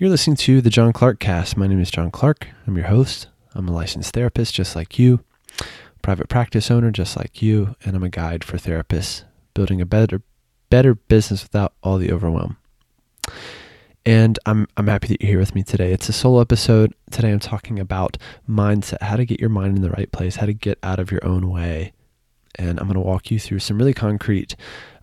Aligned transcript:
You're 0.00 0.10
listening 0.10 0.36
to 0.36 0.60
the 0.60 0.70
John 0.70 0.92
Clark 0.92 1.18
Cast. 1.18 1.56
My 1.56 1.66
name 1.66 1.80
is 1.80 1.90
John 1.90 2.12
Clark. 2.12 2.46
I'm 2.68 2.76
your 2.76 2.86
host. 2.86 3.26
I'm 3.52 3.66
a 3.66 3.72
licensed 3.72 4.14
therapist 4.14 4.54
just 4.54 4.76
like 4.76 4.96
you, 4.96 5.24
private 6.02 6.28
practice 6.28 6.70
owner 6.70 6.92
just 6.92 7.16
like 7.16 7.42
you, 7.42 7.74
and 7.84 7.96
I'm 7.96 8.04
a 8.04 8.08
guide 8.08 8.44
for 8.44 8.58
therapists 8.58 9.24
building 9.54 9.80
a 9.80 9.86
better 9.86 10.22
better 10.70 10.94
business 10.94 11.42
without 11.42 11.72
all 11.82 11.98
the 11.98 12.12
overwhelm. 12.12 12.58
And 14.06 14.38
I'm 14.46 14.68
I'm 14.76 14.86
happy 14.86 15.08
that 15.08 15.20
you're 15.20 15.30
here 15.30 15.40
with 15.40 15.56
me 15.56 15.64
today. 15.64 15.92
It's 15.92 16.08
a 16.08 16.12
solo 16.12 16.40
episode. 16.42 16.94
Today 17.10 17.32
I'm 17.32 17.40
talking 17.40 17.80
about 17.80 18.18
mindset, 18.48 19.02
how 19.02 19.16
to 19.16 19.26
get 19.26 19.40
your 19.40 19.50
mind 19.50 19.74
in 19.74 19.82
the 19.82 19.90
right 19.90 20.12
place, 20.12 20.36
how 20.36 20.46
to 20.46 20.54
get 20.54 20.78
out 20.84 21.00
of 21.00 21.10
your 21.10 21.26
own 21.26 21.50
way. 21.50 21.92
And 22.54 22.78
I'm 22.78 22.86
going 22.86 22.94
to 22.94 23.00
walk 23.00 23.32
you 23.32 23.40
through 23.40 23.58
some 23.58 23.78
really 23.78 23.94
concrete 23.94 24.54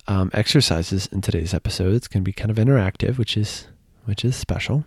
um, 0.07 0.31
exercises 0.33 1.07
in 1.07 1.19
today's 1.19 1.53
episode. 1.53 1.95
It's 1.95 2.07
going 2.07 2.23
to 2.23 2.25
be 2.25 2.31
kind 2.31 2.49
of 2.49 2.55
interactive, 2.55 3.17
which 3.17 3.35
is 3.35 3.67
which 4.05 4.25
is 4.25 4.35
special, 4.35 4.85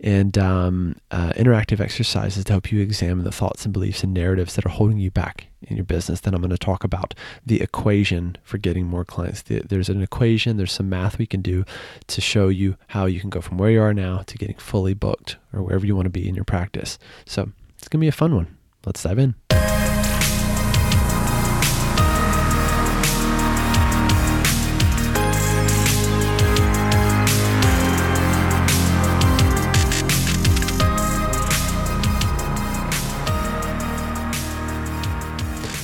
and 0.00 0.38
um, 0.38 0.96
uh, 1.10 1.32
interactive 1.32 1.80
exercises 1.80 2.44
to 2.44 2.52
help 2.52 2.72
you 2.72 2.80
examine 2.80 3.24
the 3.24 3.32
thoughts 3.32 3.64
and 3.64 3.72
beliefs 3.72 4.02
and 4.02 4.14
narratives 4.14 4.54
that 4.54 4.64
are 4.64 4.70
holding 4.70 4.98
you 4.98 5.10
back 5.10 5.46
in 5.62 5.76
your 5.76 5.84
business. 5.84 6.20
Then 6.20 6.34
I'm 6.34 6.40
going 6.40 6.50
to 6.50 6.58
talk 6.58 6.84
about 6.84 7.14
the 7.44 7.60
equation 7.60 8.36
for 8.42 8.58
getting 8.58 8.86
more 8.86 9.04
clients. 9.04 9.42
There's 9.42 9.88
an 9.88 10.02
equation, 10.02 10.56
there's 10.56 10.72
some 10.72 10.88
math 10.88 11.18
we 11.18 11.26
can 11.26 11.42
do 11.42 11.64
to 12.06 12.20
show 12.20 12.48
you 12.48 12.76
how 12.88 13.06
you 13.06 13.20
can 13.20 13.30
go 13.30 13.40
from 13.40 13.58
where 13.58 13.70
you 13.70 13.82
are 13.82 13.94
now 13.94 14.18
to 14.26 14.38
getting 14.38 14.56
fully 14.56 14.94
booked 14.94 15.36
or 15.52 15.62
wherever 15.62 15.86
you 15.86 15.94
want 15.94 16.06
to 16.06 16.10
be 16.10 16.26
in 16.28 16.34
your 16.34 16.44
practice. 16.44 16.98
So 17.26 17.50
it's 17.78 17.88
going 17.88 18.00
to 18.00 18.04
be 18.04 18.08
a 18.08 18.12
fun 18.12 18.34
one. 18.34 18.56
Let's 18.86 19.02
dive 19.02 19.18
in. 19.18 19.34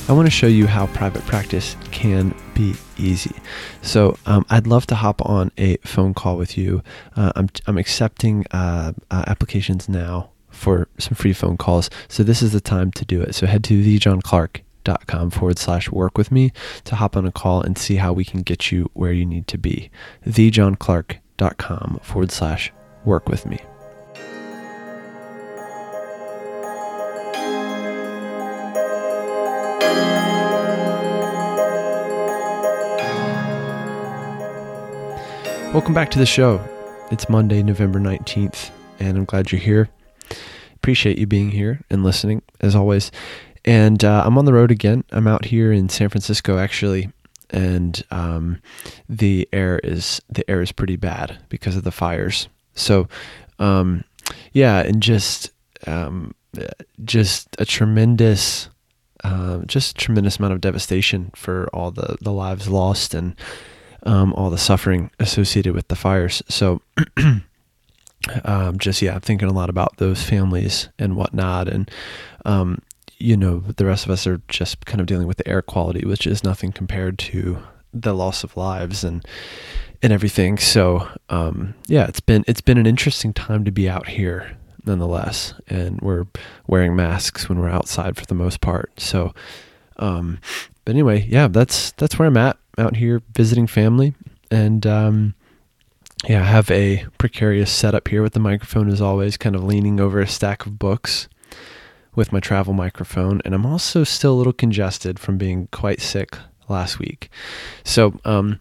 I 0.09 0.13
want 0.13 0.25
to 0.25 0.31
show 0.31 0.47
you 0.47 0.67
how 0.67 0.87
private 0.87 1.25
practice 1.25 1.75
can 1.91 2.33
be 2.53 2.75
easy. 2.97 3.35
So 3.81 4.17
um, 4.25 4.45
I'd 4.49 4.65
love 4.65 4.87
to 4.87 4.95
hop 4.95 5.21
on 5.25 5.51
a 5.57 5.75
phone 5.77 6.13
call 6.13 6.37
with 6.37 6.57
you. 6.57 6.81
Uh, 7.17 7.33
I'm, 7.35 7.49
I'm 7.67 7.77
accepting 7.77 8.45
uh, 8.51 8.93
uh, 9.11 9.25
applications 9.27 9.89
now 9.89 10.29
for 10.49 10.87
some 10.97 11.13
free 11.13 11.33
phone 11.33 11.57
calls. 11.57 11.89
So 12.07 12.23
this 12.23 12.41
is 12.41 12.53
the 12.53 12.61
time 12.61 12.89
to 12.91 13.03
do 13.03 13.21
it. 13.21 13.35
So 13.35 13.47
head 13.47 13.65
to 13.65 13.83
thejohnclark.com 13.83 15.29
forward 15.31 15.59
slash 15.59 15.91
work 15.91 16.17
with 16.17 16.31
me 16.31 16.53
to 16.85 16.95
hop 16.95 17.17
on 17.17 17.25
a 17.25 17.31
call 17.31 17.61
and 17.61 17.77
see 17.77 17.97
how 17.97 18.13
we 18.13 18.23
can 18.23 18.43
get 18.43 18.71
you 18.71 18.89
where 18.93 19.11
you 19.11 19.25
need 19.25 19.47
to 19.47 19.57
be. 19.57 19.91
thejohnclark.com 20.25 21.99
forward 22.01 22.31
slash 22.31 22.71
work 23.03 23.27
with 23.27 23.45
me. 23.45 23.59
Welcome 35.77 35.93
back 35.93 36.09
to 36.09 36.17
the 36.17 36.25
show. 36.25 36.59
It's 37.11 37.29
Monday, 37.29 37.61
November 37.61 37.99
19th, 37.99 38.71
and 38.99 39.15
I'm 39.15 39.25
glad 39.25 39.51
you're 39.51 39.61
here. 39.61 39.89
Appreciate 40.73 41.19
you 41.19 41.27
being 41.27 41.51
here 41.51 41.81
and 41.91 42.03
listening, 42.03 42.41
as 42.61 42.75
always. 42.75 43.11
And 43.63 44.03
uh, 44.03 44.23
I'm 44.25 44.39
on 44.39 44.45
the 44.45 44.53
road 44.53 44.71
again. 44.71 45.03
I'm 45.11 45.27
out 45.27 45.45
here 45.45 45.71
in 45.71 45.87
San 45.87 46.09
Francisco, 46.09 46.57
actually, 46.57 47.11
and 47.51 48.03
um, 48.09 48.59
the 49.07 49.47
air 49.53 49.79
is 49.83 50.19
the 50.31 50.49
air 50.49 50.63
is 50.63 50.71
pretty 50.71 50.95
bad 50.95 51.37
because 51.47 51.75
of 51.75 51.83
the 51.83 51.91
fires. 51.91 52.49
So, 52.73 53.07
um, 53.59 54.03
yeah, 54.53 54.79
and 54.79 54.99
just 54.99 55.51
um, 55.85 56.33
just 57.05 57.55
a 57.59 57.65
tremendous, 57.65 58.67
uh, 59.23 59.59
just 59.67 59.91
a 59.91 59.99
tremendous 59.99 60.39
amount 60.39 60.53
of 60.53 60.61
devastation 60.61 61.29
for 61.35 61.69
all 61.71 61.91
the 61.91 62.17
the 62.19 62.33
lives 62.33 62.67
lost 62.67 63.13
and 63.13 63.35
um, 64.03 64.33
all 64.33 64.49
the 64.49 64.57
suffering 64.57 65.11
associated 65.19 65.73
with 65.73 65.87
the 65.87 65.95
fires. 65.95 66.43
So, 66.47 66.81
um, 68.43 68.77
just 68.77 69.01
yeah, 69.01 69.15
I'm 69.15 69.21
thinking 69.21 69.47
a 69.47 69.53
lot 69.53 69.69
about 69.69 69.97
those 69.97 70.23
families 70.23 70.89
and 70.99 71.15
whatnot, 71.15 71.67
and 71.67 71.89
um, 72.45 72.81
you 73.17 73.35
know, 73.35 73.59
the 73.59 73.85
rest 73.85 74.05
of 74.05 74.11
us 74.11 74.27
are 74.27 74.41
just 74.47 74.85
kind 74.85 75.01
of 75.01 75.07
dealing 75.07 75.27
with 75.27 75.37
the 75.37 75.47
air 75.47 75.61
quality, 75.61 76.05
which 76.05 76.27
is 76.27 76.43
nothing 76.43 76.71
compared 76.71 77.17
to 77.19 77.61
the 77.93 78.13
loss 78.13 78.43
of 78.43 78.55
lives 78.55 79.03
and 79.03 79.25
and 80.01 80.13
everything. 80.13 80.57
So, 80.57 81.07
um, 81.29 81.73
yeah, 81.87 82.07
it's 82.07 82.19
been 82.19 82.43
it's 82.47 82.61
been 82.61 82.77
an 82.77 82.85
interesting 82.85 83.33
time 83.33 83.65
to 83.65 83.71
be 83.71 83.89
out 83.89 84.07
here, 84.07 84.57
nonetheless, 84.85 85.53
and 85.67 85.99
we're 86.01 86.25
wearing 86.67 86.95
masks 86.95 87.49
when 87.49 87.59
we're 87.59 87.69
outside 87.69 88.17
for 88.17 88.25
the 88.25 88.35
most 88.35 88.61
part. 88.61 88.91
So, 88.99 89.33
um, 89.97 90.39
but 90.85 90.93
anyway, 90.93 91.25
yeah, 91.27 91.47
that's 91.47 91.91
that's 91.93 92.19
where 92.19 92.27
I'm 92.27 92.37
at 92.37 92.57
out 92.77 92.95
here 92.95 93.21
visiting 93.33 93.67
family, 93.67 94.13
and 94.51 94.85
um, 94.85 95.35
yeah, 96.27 96.41
I 96.41 96.45
have 96.45 96.69
a 96.71 97.05
precarious 97.17 97.71
setup 97.71 98.07
here 98.07 98.23
with 98.23 98.33
the 98.33 98.39
microphone 98.39 98.89
as 98.89 99.01
always, 99.01 99.37
kind 99.37 99.55
of 99.55 99.63
leaning 99.63 99.99
over 99.99 100.19
a 100.19 100.27
stack 100.27 100.65
of 100.65 100.79
books 100.79 101.27
with 102.15 102.31
my 102.31 102.39
travel 102.39 102.73
microphone, 102.73 103.41
and 103.45 103.53
I'm 103.53 103.65
also 103.65 104.03
still 104.03 104.33
a 104.33 104.37
little 104.37 104.53
congested 104.53 105.19
from 105.19 105.37
being 105.37 105.67
quite 105.71 106.01
sick 106.01 106.37
last 106.67 106.99
week. 106.99 107.29
So, 107.83 108.19
um, 108.25 108.59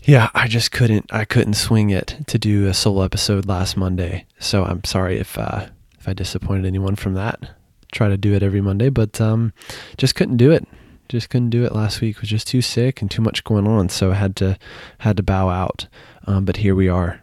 yeah, 0.00 0.30
I 0.34 0.48
just 0.48 0.72
couldn't 0.72 1.12
I 1.12 1.24
couldn't 1.24 1.54
swing 1.54 1.90
it 1.90 2.16
to 2.28 2.38
do 2.38 2.66
a 2.66 2.74
solo 2.74 3.02
episode 3.02 3.46
last 3.46 3.76
Monday. 3.76 4.24
So 4.38 4.64
I'm 4.64 4.82
sorry 4.84 5.18
if 5.18 5.36
uh, 5.36 5.66
if 5.98 6.08
I 6.08 6.14
disappointed 6.14 6.64
anyone 6.64 6.96
from 6.96 7.14
that. 7.14 7.50
Try 7.92 8.08
to 8.08 8.16
do 8.16 8.34
it 8.34 8.42
every 8.42 8.60
Monday, 8.60 8.90
but 8.90 9.20
um, 9.20 9.52
just 9.96 10.14
couldn't 10.14 10.36
do 10.36 10.50
it 10.50 10.66
just 11.08 11.30
couldn't 11.30 11.50
do 11.50 11.64
it 11.64 11.74
last 11.74 12.00
week. 12.00 12.20
Was 12.20 12.30
just 12.30 12.48
too 12.48 12.62
sick 12.62 13.00
and 13.00 13.10
too 13.10 13.22
much 13.22 13.44
going 13.44 13.66
on, 13.66 13.88
so 13.88 14.10
I 14.10 14.14
had 14.14 14.36
to 14.36 14.58
had 14.98 15.16
to 15.16 15.22
bow 15.22 15.48
out. 15.48 15.86
Um, 16.26 16.44
but 16.44 16.58
here 16.58 16.74
we 16.74 16.88
are, 16.88 17.22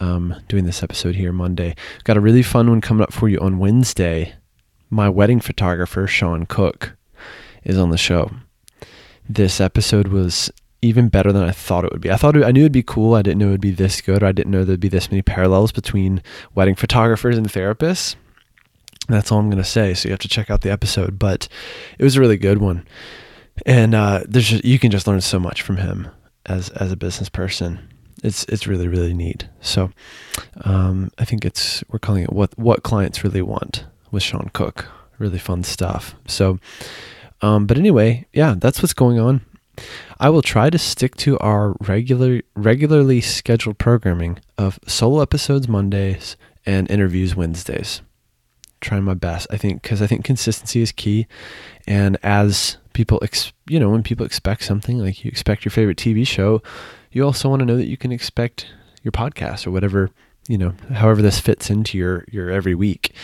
um, 0.00 0.34
doing 0.48 0.64
this 0.64 0.82
episode 0.82 1.14
here 1.14 1.32
Monday. 1.32 1.74
Got 2.04 2.16
a 2.16 2.20
really 2.20 2.42
fun 2.42 2.68
one 2.68 2.80
coming 2.80 3.02
up 3.02 3.12
for 3.12 3.28
you 3.28 3.38
on 3.38 3.58
Wednesday. 3.58 4.34
My 4.90 5.08
wedding 5.08 5.40
photographer 5.40 6.06
Sean 6.06 6.46
Cook 6.46 6.96
is 7.64 7.76
on 7.76 7.90
the 7.90 7.98
show. 7.98 8.30
This 9.28 9.60
episode 9.60 10.08
was 10.08 10.50
even 10.80 11.08
better 11.08 11.32
than 11.32 11.42
I 11.42 11.50
thought 11.50 11.84
it 11.84 11.92
would 11.92 12.00
be. 12.00 12.10
I 12.10 12.16
thought 12.16 12.36
it, 12.36 12.44
I 12.44 12.52
knew 12.52 12.62
it'd 12.62 12.72
be 12.72 12.82
cool. 12.82 13.14
I 13.14 13.22
didn't 13.22 13.38
know 13.38 13.48
it'd 13.48 13.60
be 13.60 13.70
this 13.70 14.00
good. 14.00 14.22
I 14.22 14.32
didn't 14.32 14.52
know 14.52 14.64
there'd 14.64 14.80
be 14.80 14.88
this 14.88 15.10
many 15.10 15.22
parallels 15.22 15.72
between 15.72 16.22
wedding 16.54 16.76
photographers 16.76 17.36
and 17.36 17.48
therapists. 17.48 18.14
That's 19.08 19.32
all 19.32 19.38
I'm 19.38 19.50
going 19.50 19.62
to 19.62 19.68
say. 19.68 19.94
So 19.94 20.08
you 20.08 20.12
have 20.12 20.20
to 20.20 20.28
check 20.28 20.50
out 20.50 20.60
the 20.60 20.70
episode, 20.70 21.18
but 21.18 21.48
it 21.98 22.04
was 22.04 22.16
a 22.16 22.20
really 22.20 22.36
good 22.36 22.58
one. 22.58 22.86
And 23.66 23.94
uh, 23.94 24.22
there's 24.28 24.48
just, 24.48 24.64
you 24.64 24.78
can 24.78 24.90
just 24.90 25.06
learn 25.06 25.20
so 25.20 25.40
much 25.40 25.62
from 25.62 25.78
him 25.78 26.08
as 26.46 26.68
as 26.70 26.92
a 26.92 26.96
business 26.96 27.28
person. 27.28 27.80
It's 28.22 28.44
it's 28.44 28.66
really 28.66 28.88
really 28.88 29.14
neat. 29.14 29.48
So 29.60 29.90
um, 30.62 31.10
I 31.18 31.24
think 31.24 31.44
it's 31.44 31.82
we're 31.88 31.98
calling 31.98 32.24
it 32.24 32.32
what 32.32 32.56
what 32.58 32.82
clients 32.82 33.24
really 33.24 33.42
want 33.42 33.84
with 34.10 34.22
Sean 34.22 34.50
Cook. 34.52 34.86
Really 35.18 35.38
fun 35.38 35.64
stuff. 35.64 36.14
So, 36.26 36.60
um, 37.42 37.66
but 37.66 37.76
anyway, 37.76 38.26
yeah, 38.32 38.54
that's 38.56 38.80
what's 38.82 38.94
going 38.94 39.18
on. 39.18 39.40
I 40.20 40.30
will 40.30 40.42
try 40.42 40.70
to 40.70 40.78
stick 40.78 41.16
to 41.16 41.38
our 41.38 41.74
regular 41.80 42.42
regularly 42.54 43.20
scheduled 43.20 43.78
programming 43.78 44.38
of 44.56 44.78
solo 44.86 45.22
episodes 45.22 45.68
Mondays 45.68 46.36
and 46.66 46.90
interviews 46.90 47.34
Wednesdays 47.34 48.02
trying 48.80 49.04
my 49.04 49.14
best. 49.14 49.46
I 49.50 49.56
think 49.56 49.82
because 49.82 50.02
I 50.02 50.06
think 50.06 50.24
consistency 50.24 50.80
is 50.80 50.92
key, 50.92 51.26
and 51.86 52.16
as 52.22 52.76
people, 52.92 53.18
ex- 53.22 53.52
you 53.68 53.78
know, 53.78 53.90
when 53.90 54.02
people 54.02 54.26
expect 54.26 54.64
something 54.64 54.98
like 54.98 55.24
you 55.24 55.28
expect 55.28 55.64
your 55.64 55.70
favorite 55.70 55.98
TV 55.98 56.26
show, 56.26 56.62
you 57.12 57.24
also 57.24 57.48
want 57.48 57.60
to 57.60 57.66
know 57.66 57.76
that 57.76 57.88
you 57.88 57.96
can 57.96 58.12
expect 58.12 58.66
your 59.02 59.12
podcast 59.12 59.66
or 59.66 59.70
whatever 59.70 60.10
you 60.48 60.56
know, 60.56 60.72
however 60.92 61.22
this 61.22 61.38
fits 61.38 61.70
into 61.70 61.96
your 61.96 62.24
your 62.32 62.50
every 62.50 62.74
week. 62.74 63.14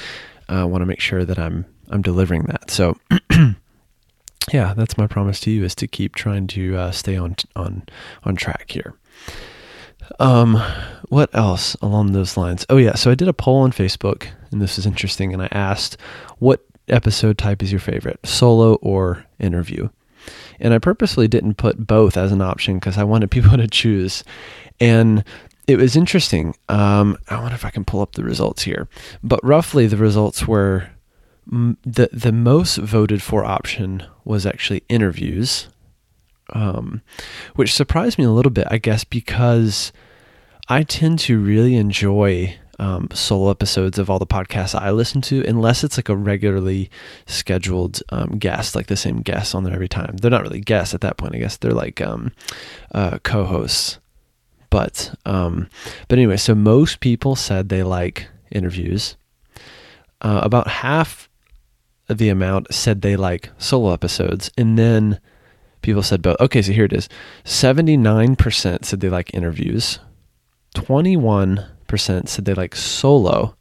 I 0.48 0.60
uh, 0.60 0.66
want 0.66 0.82
to 0.82 0.86
make 0.86 1.00
sure 1.00 1.24
that 1.24 1.38
I'm 1.38 1.64
I'm 1.90 2.02
delivering 2.02 2.44
that. 2.44 2.70
So. 2.70 2.98
yeah, 4.52 4.74
that's 4.74 4.98
my 4.98 5.06
promise 5.06 5.40
to 5.40 5.50
you 5.50 5.64
is 5.64 5.74
to 5.76 5.86
keep 5.86 6.14
trying 6.14 6.46
to 6.48 6.76
uh, 6.76 6.90
stay 6.90 7.16
on 7.16 7.34
on 7.56 7.82
on 8.24 8.36
track 8.36 8.70
here. 8.70 8.94
Um, 10.18 10.60
what 11.08 11.30
else 11.34 11.74
along 11.76 12.12
those 12.12 12.36
lines? 12.36 12.66
Oh 12.68 12.76
yeah, 12.76 12.94
so 12.94 13.10
I 13.10 13.14
did 13.14 13.28
a 13.28 13.32
poll 13.32 13.60
on 13.62 13.72
Facebook, 13.72 14.28
and 14.50 14.60
this 14.60 14.78
is 14.78 14.86
interesting. 14.86 15.32
And 15.32 15.42
I 15.42 15.48
asked, 15.52 15.96
"What 16.38 16.64
episode 16.88 17.38
type 17.38 17.62
is 17.62 17.72
your 17.72 17.80
favorite, 17.80 18.20
solo 18.24 18.74
or 18.76 19.24
interview?" 19.38 19.88
And 20.60 20.72
I 20.72 20.78
purposely 20.78 21.28
didn't 21.28 21.54
put 21.54 21.86
both 21.86 22.16
as 22.16 22.32
an 22.32 22.40
option 22.40 22.78
because 22.78 22.96
I 22.98 23.04
wanted 23.04 23.30
people 23.30 23.56
to 23.56 23.68
choose. 23.68 24.24
And 24.80 25.24
it 25.66 25.78
was 25.78 25.96
interesting. 25.96 26.54
Um, 26.68 27.16
I 27.28 27.40
wonder 27.40 27.54
if 27.54 27.64
I 27.64 27.70
can 27.70 27.84
pull 27.84 28.00
up 28.00 28.12
the 28.12 28.24
results 28.24 28.62
here, 28.62 28.88
but 29.22 29.42
roughly 29.44 29.86
the 29.86 29.96
results 29.96 30.46
were 30.46 30.88
the 31.46 32.08
the 32.12 32.32
most 32.32 32.78
voted 32.78 33.22
for 33.22 33.44
option 33.44 34.02
was 34.24 34.46
actually 34.46 34.82
interviews 34.88 35.68
um, 36.54 37.02
which 37.56 37.74
surprised 37.74 38.18
me 38.18 38.24
a 38.24 38.30
little 38.30 38.50
bit, 38.50 38.66
I 38.70 38.78
guess, 38.78 39.04
because 39.04 39.92
I 40.68 40.82
tend 40.84 41.18
to 41.20 41.38
really 41.38 41.76
enjoy 41.76 42.56
um, 42.78 43.08
solo 43.12 43.50
episodes 43.50 43.98
of 43.98 44.10
all 44.10 44.18
the 44.18 44.26
podcasts 44.26 44.78
I 44.78 44.90
listen 44.90 45.20
to, 45.22 45.44
unless 45.46 45.84
it's 45.84 45.98
like 45.98 46.08
a 46.08 46.16
regularly 46.16 46.90
scheduled 47.26 48.02
um, 48.10 48.38
guest, 48.38 48.74
like 48.74 48.86
the 48.86 48.96
same 48.96 49.20
guests 49.20 49.54
on 49.54 49.64
there 49.64 49.74
every 49.74 49.88
time. 49.88 50.16
They're 50.16 50.30
not 50.30 50.42
really 50.42 50.60
guests 50.60 50.94
at 50.94 51.00
that 51.02 51.16
point, 51.16 51.34
I 51.34 51.38
guess. 51.38 51.56
They're 51.56 51.72
like 51.72 52.00
um, 52.00 52.32
uh, 52.92 53.18
co-hosts. 53.22 53.98
But 54.70 55.14
um, 55.24 55.68
but 56.08 56.18
anyway, 56.18 56.36
so 56.36 56.54
most 56.54 56.98
people 56.98 57.36
said 57.36 57.68
they 57.68 57.84
like 57.84 58.28
interviews. 58.50 59.16
Uh, 60.20 60.40
about 60.42 60.66
half 60.66 61.28
the 62.08 62.28
amount 62.28 62.74
said 62.74 63.00
they 63.02 63.14
like 63.14 63.50
solo 63.56 63.92
episodes, 63.92 64.50
and 64.58 64.76
then 64.76 65.20
people 65.84 66.02
said 66.02 66.22
both. 66.22 66.40
Okay, 66.40 66.62
so 66.62 66.72
here 66.72 66.86
it 66.86 66.92
is: 66.92 67.08
seventy-nine 67.44 68.34
percent 68.36 68.84
said 68.84 69.00
they 69.00 69.08
like 69.08 69.32
interviews. 69.34 70.00
Twenty-one 70.74 71.64
percent 71.86 72.28
said 72.28 72.44
they 72.44 72.54
like 72.54 72.74
solo, 72.74 73.56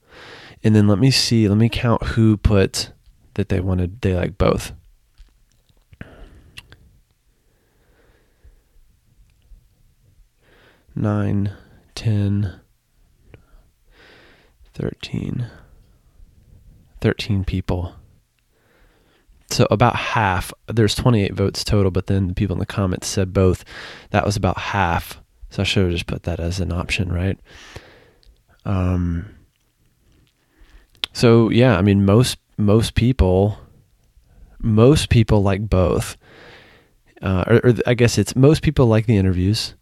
and 0.63 0.75
then 0.75 0.87
let 0.87 0.97
me 0.97 1.11
see. 1.11 1.47
Let 1.47 1.57
me 1.57 1.69
count 1.69 2.01
who 2.03 2.37
put 2.37 2.91
that 3.35 3.49
they 3.49 3.59
wanted. 3.59 4.01
They 4.01 4.15
like 4.15 4.37
both. 4.37 4.71
9, 10.95 11.51
10, 11.95 12.59
13, 14.75 15.47
13 17.01 17.43
people. 17.43 17.95
So 19.53 19.67
about 19.69 19.95
half, 19.95 20.51
there's 20.67 20.95
28 20.95 21.35
votes 21.35 21.63
total, 21.63 21.91
but 21.91 22.07
then 22.07 22.27
the 22.27 22.33
people 22.33 22.55
in 22.55 22.59
the 22.59 22.65
comments 22.65 23.05
said 23.05 23.33
both. 23.33 23.63
That 24.09 24.25
was 24.25 24.35
about 24.35 24.57
half. 24.57 25.21
So 25.51 25.61
I 25.61 25.65
should 25.65 25.83
have 25.83 25.91
just 25.91 26.07
put 26.07 26.23
that 26.23 26.39
as 26.39 26.59
an 26.59 26.71
option, 26.71 27.11
right? 27.11 27.39
Um, 28.65 29.35
so 31.13 31.49
yeah, 31.49 31.77
I 31.77 31.83
mean 31.83 32.03
most 32.03 32.39
most 32.57 32.95
people 32.95 33.59
most 34.59 35.09
people 35.09 35.43
like 35.43 35.69
both. 35.69 36.17
Uh, 37.21 37.43
or, 37.47 37.69
or 37.69 37.73
I 37.85 37.93
guess 37.93 38.17
it's 38.17 38.35
most 38.35 38.63
people 38.63 38.87
like 38.87 39.05
the 39.05 39.17
interviews, 39.17 39.75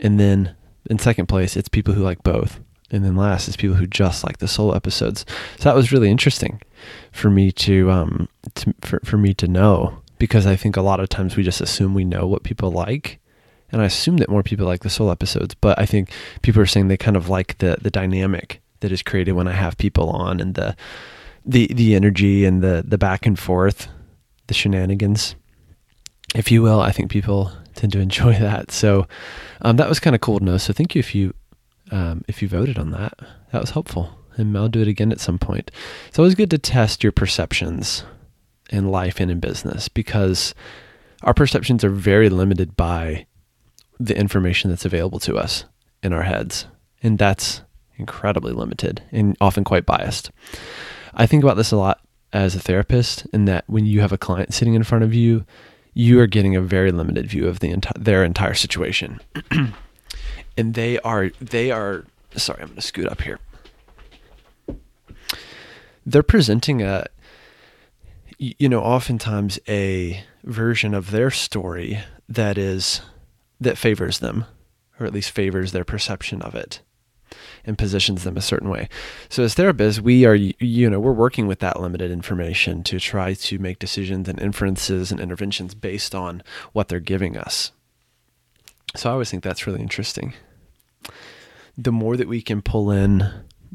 and 0.00 0.18
then 0.18 0.56
in 0.88 0.98
second 0.98 1.26
place, 1.26 1.54
it's 1.54 1.68
people 1.68 1.92
who 1.92 2.02
like 2.02 2.22
both. 2.22 2.60
And 2.90 3.04
then 3.04 3.16
last 3.16 3.48
is 3.48 3.56
people 3.56 3.76
who 3.76 3.86
just 3.86 4.24
like 4.24 4.38
the 4.38 4.48
solo 4.48 4.72
episodes. 4.72 5.26
So 5.58 5.64
that 5.64 5.74
was 5.74 5.92
really 5.92 6.10
interesting 6.10 6.60
for 7.12 7.28
me 7.28 7.52
to, 7.52 7.90
um, 7.90 8.28
to 8.54 8.74
for, 8.80 9.00
for 9.04 9.18
me 9.18 9.34
to 9.34 9.46
know 9.46 10.00
because 10.18 10.46
I 10.46 10.56
think 10.56 10.76
a 10.76 10.82
lot 10.82 11.00
of 11.00 11.08
times 11.08 11.36
we 11.36 11.42
just 11.42 11.60
assume 11.60 11.94
we 11.94 12.04
know 12.04 12.26
what 12.26 12.42
people 12.42 12.70
like. 12.70 13.20
And 13.70 13.82
I 13.82 13.84
assume 13.84 14.16
that 14.18 14.30
more 14.30 14.42
people 14.42 14.66
like 14.66 14.82
the 14.82 14.90
solo 14.90 15.12
episodes, 15.12 15.54
but 15.54 15.78
I 15.78 15.84
think 15.84 16.10
people 16.42 16.62
are 16.62 16.66
saying 16.66 16.88
they 16.88 16.96
kind 16.96 17.16
of 17.16 17.28
like 17.28 17.58
the 17.58 17.76
the 17.80 17.90
dynamic 17.90 18.62
that 18.80 18.92
is 18.92 19.02
created 19.02 19.32
when 19.32 19.48
I 19.48 19.52
have 19.52 19.76
people 19.76 20.08
on 20.10 20.40
and 20.40 20.54
the 20.54 20.74
the 21.44 21.66
the 21.74 21.94
energy 21.94 22.44
and 22.44 22.62
the 22.62 22.82
the 22.86 22.96
back 22.96 23.26
and 23.26 23.38
forth, 23.38 23.88
the 24.46 24.54
shenanigans, 24.54 25.34
if 26.34 26.50
you 26.50 26.62
will. 26.62 26.80
I 26.80 26.92
think 26.92 27.10
people 27.10 27.52
tend 27.74 27.92
to 27.92 28.00
enjoy 28.00 28.32
that. 28.38 28.70
So 28.70 29.06
um, 29.60 29.76
that 29.76 29.88
was 29.88 30.00
kind 30.00 30.16
of 30.16 30.22
cool 30.22 30.38
to 30.38 30.44
know. 30.44 30.56
So 30.56 30.72
thank 30.72 30.94
you 30.94 31.00
if 31.00 31.14
you 31.14 31.34
um, 31.90 32.24
if 32.28 32.42
you 32.42 32.48
voted 32.48 32.78
on 32.78 32.90
that. 32.92 33.18
That 33.52 33.60
was 33.60 33.70
helpful, 33.70 34.10
and 34.36 34.56
I'll 34.56 34.68
do 34.68 34.82
it 34.82 34.88
again 34.88 35.12
at 35.12 35.20
some 35.20 35.38
point. 35.38 35.70
It's 36.08 36.18
always 36.18 36.34
good 36.34 36.50
to 36.50 36.58
test 36.58 37.02
your 37.02 37.12
perceptions 37.12 38.04
in 38.70 38.88
life 38.88 39.20
and 39.20 39.30
in 39.30 39.40
business 39.40 39.88
because 39.88 40.54
our 41.22 41.34
perceptions 41.34 41.84
are 41.84 41.90
very 41.90 42.28
limited 42.28 42.76
by 42.76 43.26
the 43.98 44.16
information 44.16 44.70
that's 44.70 44.84
available 44.84 45.18
to 45.20 45.36
us 45.36 45.64
in 46.02 46.12
our 46.12 46.22
heads, 46.22 46.66
and 47.02 47.18
that's 47.18 47.62
incredibly 47.96 48.52
limited 48.52 49.02
and 49.10 49.36
often 49.40 49.64
quite 49.64 49.86
biased. 49.86 50.30
I 51.14 51.26
think 51.26 51.42
about 51.42 51.56
this 51.56 51.72
a 51.72 51.76
lot 51.76 52.00
as 52.32 52.54
a 52.54 52.60
therapist, 52.60 53.26
in 53.32 53.46
that 53.46 53.64
when 53.66 53.86
you 53.86 54.00
have 54.00 54.12
a 54.12 54.18
client 54.18 54.54
sitting 54.54 54.74
in 54.74 54.84
front 54.84 55.04
of 55.04 55.14
you 55.14 55.44
you 55.98 56.20
are 56.20 56.28
getting 56.28 56.54
a 56.54 56.60
very 56.60 56.92
limited 56.92 57.26
view 57.26 57.48
of 57.48 57.58
the 57.58 57.72
enti- 57.72 58.04
their 58.04 58.22
entire 58.22 58.54
situation. 58.54 59.20
and 60.58 60.74
they 60.74 60.98
are 60.98 61.30
they 61.40 61.70
are 61.70 62.04
sorry, 62.36 62.60
I'm 62.60 62.68
going 62.68 62.76
to 62.76 62.82
scoot 62.82 63.08
up 63.08 63.22
here. 63.22 63.38
They're 66.04 66.22
presenting 66.22 66.82
a 66.82 67.06
you 68.38 68.68
know, 68.68 68.80
oftentimes 68.80 69.58
a 69.68 70.22
version 70.44 70.94
of 70.94 71.10
their 71.10 71.30
story 71.30 72.00
that 72.28 72.58
is 72.58 73.00
that 73.60 73.78
favors 73.78 74.18
them 74.18 74.44
or 75.00 75.06
at 75.06 75.12
least 75.12 75.30
favors 75.30 75.72
their 75.72 75.84
perception 75.84 76.42
of 76.42 76.54
it 76.54 76.80
and 77.64 77.76
positions 77.76 78.24
them 78.24 78.36
a 78.36 78.40
certain 78.40 78.68
way. 78.68 78.88
So 79.28 79.42
as 79.42 79.54
therapists, 79.54 80.00
we 80.00 80.24
are 80.24 80.34
you 80.34 80.90
know, 80.90 80.98
we're 80.98 81.12
working 81.12 81.46
with 81.46 81.60
that 81.60 81.80
limited 81.80 82.10
information 82.10 82.82
to 82.84 82.98
try 82.98 83.34
to 83.34 83.58
make 83.58 83.78
decisions 83.78 84.28
and 84.28 84.40
inferences 84.40 85.12
and 85.12 85.20
interventions 85.20 85.74
based 85.74 86.14
on 86.14 86.42
what 86.72 86.88
they're 86.88 87.00
giving 87.00 87.36
us. 87.36 87.72
So 88.96 89.10
I 89.10 89.12
always 89.12 89.30
think 89.30 89.42
that's 89.42 89.66
really 89.66 89.80
interesting. 89.80 90.34
The 91.78 91.92
more 91.92 92.16
that 92.16 92.28
we 92.28 92.42
can 92.42 92.60
pull 92.60 92.90
in 92.90 93.30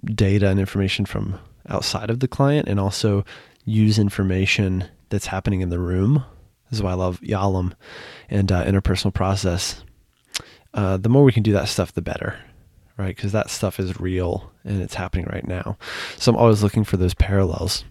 data 0.05 0.49
and 0.49 0.59
information 0.59 1.05
from 1.05 1.39
outside 1.67 2.09
of 2.09 2.19
the 2.19 2.27
client 2.27 2.67
and 2.67 2.79
also 2.79 3.23
use 3.65 3.97
information 3.97 4.85
that's 5.09 5.27
happening 5.27 5.61
in 5.61 5.69
the 5.69 5.79
room. 5.79 6.25
This 6.69 6.79
is 6.79 6.83
why 6.83 6.91
I 6.91 6.95
love 6.95 7.21
Yalom 7.21 7.73
and 8.29 8.51
uh, 8.51 8.65
interpersonal 8.65 9.13
process. 9.13 9.81
Uh, 10.73 10.97
the 10.97 11.09
more 11.09 11.23
we 11.23 11.31
can 11.31 11.43
do 11.43 11.53
that 11.53 11.69
stuff, 11.69 11.93
the 11.93 12.01
better 12.01 12.37
right? 12.97 13.15
Because 13.15 13.31
that 13.31 13.49
stuff 13.49 13.79
is 13.79 13.99
real 13.99 14.51
and 14.63 14.81
it's 14.81 14.95
happening 14.95 15.25
right 15.31 15.47
now. 15.47 15.77
So 16.17 16.31
I'm 16.31 16.37
always 16.37 16.63
looking 16.63 16.83
for 16.83 16.97
those 16.97 17.13
parallels 17.13 17.85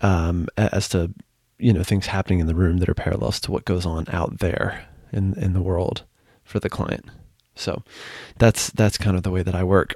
um, 0.00 0.48
as 0.56 0.88
to 0.90 1.12
you 1.58 1.72
know 1.72 1.82
things 1.82 2.06
happening 2.06 2.38
in 2.38 2.46
the 2.46 2.54
room 2.54 2.78
that 2.78 2.88
are 2.88 2.94
parallels 2.94 3.40
to 3.40 3.50
what 3.50 3.64
goes 3.64 3.84
on 3.84 4.06
out 4.10 4.38
there 4.38 4.86
in 5.12 5.34
in 5.34 5.52
the 5.52 5.62
world 5.62 6.04
for 6.44 6.60
the 6.60 6.70
client. 6.70 7.06
So 7.58 7.82
that's 8.38 8.70
that's 8.70 8.96
kind 8.96 9.16
of 9.16 9.24
the 9.24 9.30
way 9.30 9.42
that 9.42 9.54
I 9.54 9.64
work. 9.64 9.94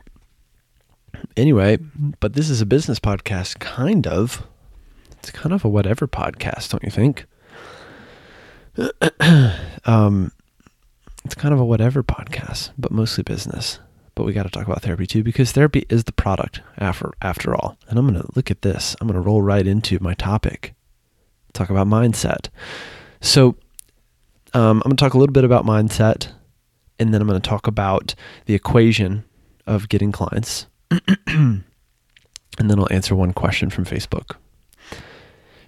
Anyway, 1.37 1.79
but 2.21 2.35
this 2.35 2.51
is 2.51 2.61
a 2.61 2.67
business 2.67 2.99
podcast, 2.99 3.61
kind 3.61 4.07
of. 4.07 4.47
It's 5.19 5.31
kind 5.31 5.53
of 5.53 5.65
a 5.65 5.69
whatever 5.69 6.09
podcast, 6.09 6.71
don't 6.71 6.83
you 6.83 6.91
think? 6.91 7.27
um, 9.85 10.33
it's 11.25 11.37
kind 11.37 11.55
of 11.55 11.61
a 11.61 11.65
whatever 11.65 12.03
podcast, 12.03 12.71
but 12.77 12.91
mostly 12.91 13.23
business. 13.23 13.79
But 14.15 14.25
we 14.25 14.33
got 14.33 14.43
to 14.43 14.51
talk 14.51 14.67
about 14.67 14.83
therapy 14.83 15.07
too 15.07 15.23
because 15.23 15.53
therapy 15.53 15.87
is 15.89 16.05
the 16.05 16.13
product 16.13 16.61
after 16.79 17.13
after 17.23 17.55
all. 17.55 17.79
And 17.89 17.99
I'm 17.99 18.09
going 18.09 18.21
to 18.21 18.29
look 18.35 18.51
at 18.51 18.63
this. 18.63 18.97
I'm 19.01 19.07
going 19.07 19.21
to 19.21 19.27
roll 19.27 19.41
right 19.41 19.67
into 19.67 19.99
my 20.01 20.15
topic. 20.15 20.75
Talk 21.53 21.71
about 21.71 21.87
mindset. 21.87 22.49
So 23.21 23.57
um, 24.53 24.83
I'm 24.85 24.91
going 24.91 24.97
to 24.97 25.05
talk 25.05 25.15
a 25.15 25.19
little 25.19 25.33
bit 25.33 25.45
about 25.45 25.65
mindset, 25.65 26.33
and 27.03 27.15
then 27.15 27.21
I'm 27.21 27.29
going 27.29 27.41
to 27.41 27.49
talk 27.49 27.67
about 27.67 28.15
the 28.47 28.55
equation 28.55 29.25
of 29.67 29.89
getting 29.89 30.13
clients, 30.13 30.67
and 30.91 31.65
then 32.59 32.79
I'll 32.79 32.93
answer 32.93 33.15
one 33.15 33.33
question 33.33 33.71
from 33.71 33.85
Facebook. 33.85 34.37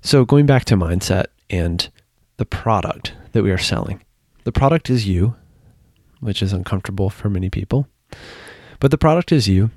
So 0.01 0.25
going 0.25 0.47
back 0.47 0.65
to 0.67 0.77
mindset 0.77 1.27
and 1.51 1.89
the 2.37 2.45
product 2.45 3.15
that 3.33 3.43
we 3.43 3.51
are 3.51 3.59
selling. 3.59 4.03
The 4.45 4.53
product 4.53 4.91
is 4.91 5.07
you, 5.07 5.35
which 6.21 6.43
is 6.43 6.53
uncomfortable 6.53 7.11
for 7.11 7.31
many 7.31 7.49
people. 7.51 7.89
But 8.81 8.91
the 8.91 8.99
product 8.99 9.33
is 9.33 9.49
you. 9.49 9.71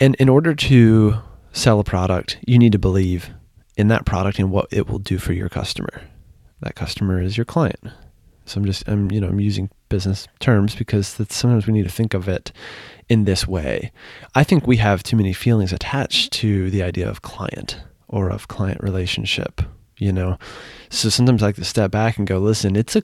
And 0.00 0.14
in 0.16 0.28
order 0.28 0.54
to 0.54 1.16
sell 1.52 1.78
a 1.80 1.84
product, 1.84 2.38
you 2.46 2.58
need 2.58 2.72
to 2.72 2.78
believe 2.78 3.30
in 3.76 3.88
that 3.88 4.06
product 4.06 4.38
and 4.38 4.50
what 4.50 4.68
it 4.70 4.88
will 4.88 4.98
do 4.98 5.18
for 5.18 5.32
your 5.32 5.48
customer. 5.48 6.02
That 6.60 6.74
customer 6.74 7.20
is 7.20 7.36
your 7.36 7.44
client. 7.44 7.80
So 8.46 8.58
I'm 8.60 8.64
just 8.64 8.88
I'm 8.88 9.10
you 9.10 9.20
know 9.20 9.28
I'm 9.28 9.40
using 9.40 9.70
business 9.88 10.26
terms 10.40 10.74
because 10.74 11.08
sometimes 11.28 11.66
we 11.66 11.72
need 11.72 11.84
to 11.84 11.90
think 11.90 12.14
of 12.14 12.28
it 12.28 12.52
in 13.08 13.24
this 13.24 13.46
way. 13.46 13.92
I 14.34 14.44
think 14.44 14.66
we 14.66 14.78
have 14.78 15.02
too 15.02 15.16
many 15.16 15.32
feelings 15.32 15.72
attached 15.72 16.32
to 16.34 16.70
the 16.70 16.82
idea 16.82 17.08
of 17.08 17.22
client 17.22 17.80
or 18.08 18.30
of 18.30 18.48
client 18.48 18.82
relationship, 18.82 19.62
you 19.98 20.12
know. 20.12 20.38
So 20.90 21.08
sometimes 21.08 21.42
I 21.42 21.46
like 21.46 21.56
to 21.56 21.64
step 21.64 21.90
back 21.90 22.18
and 22.18 22.26
go, 22.26 22.38
listen, 22.38 22.76
it's 22.76 22.96
a 22.96 23.02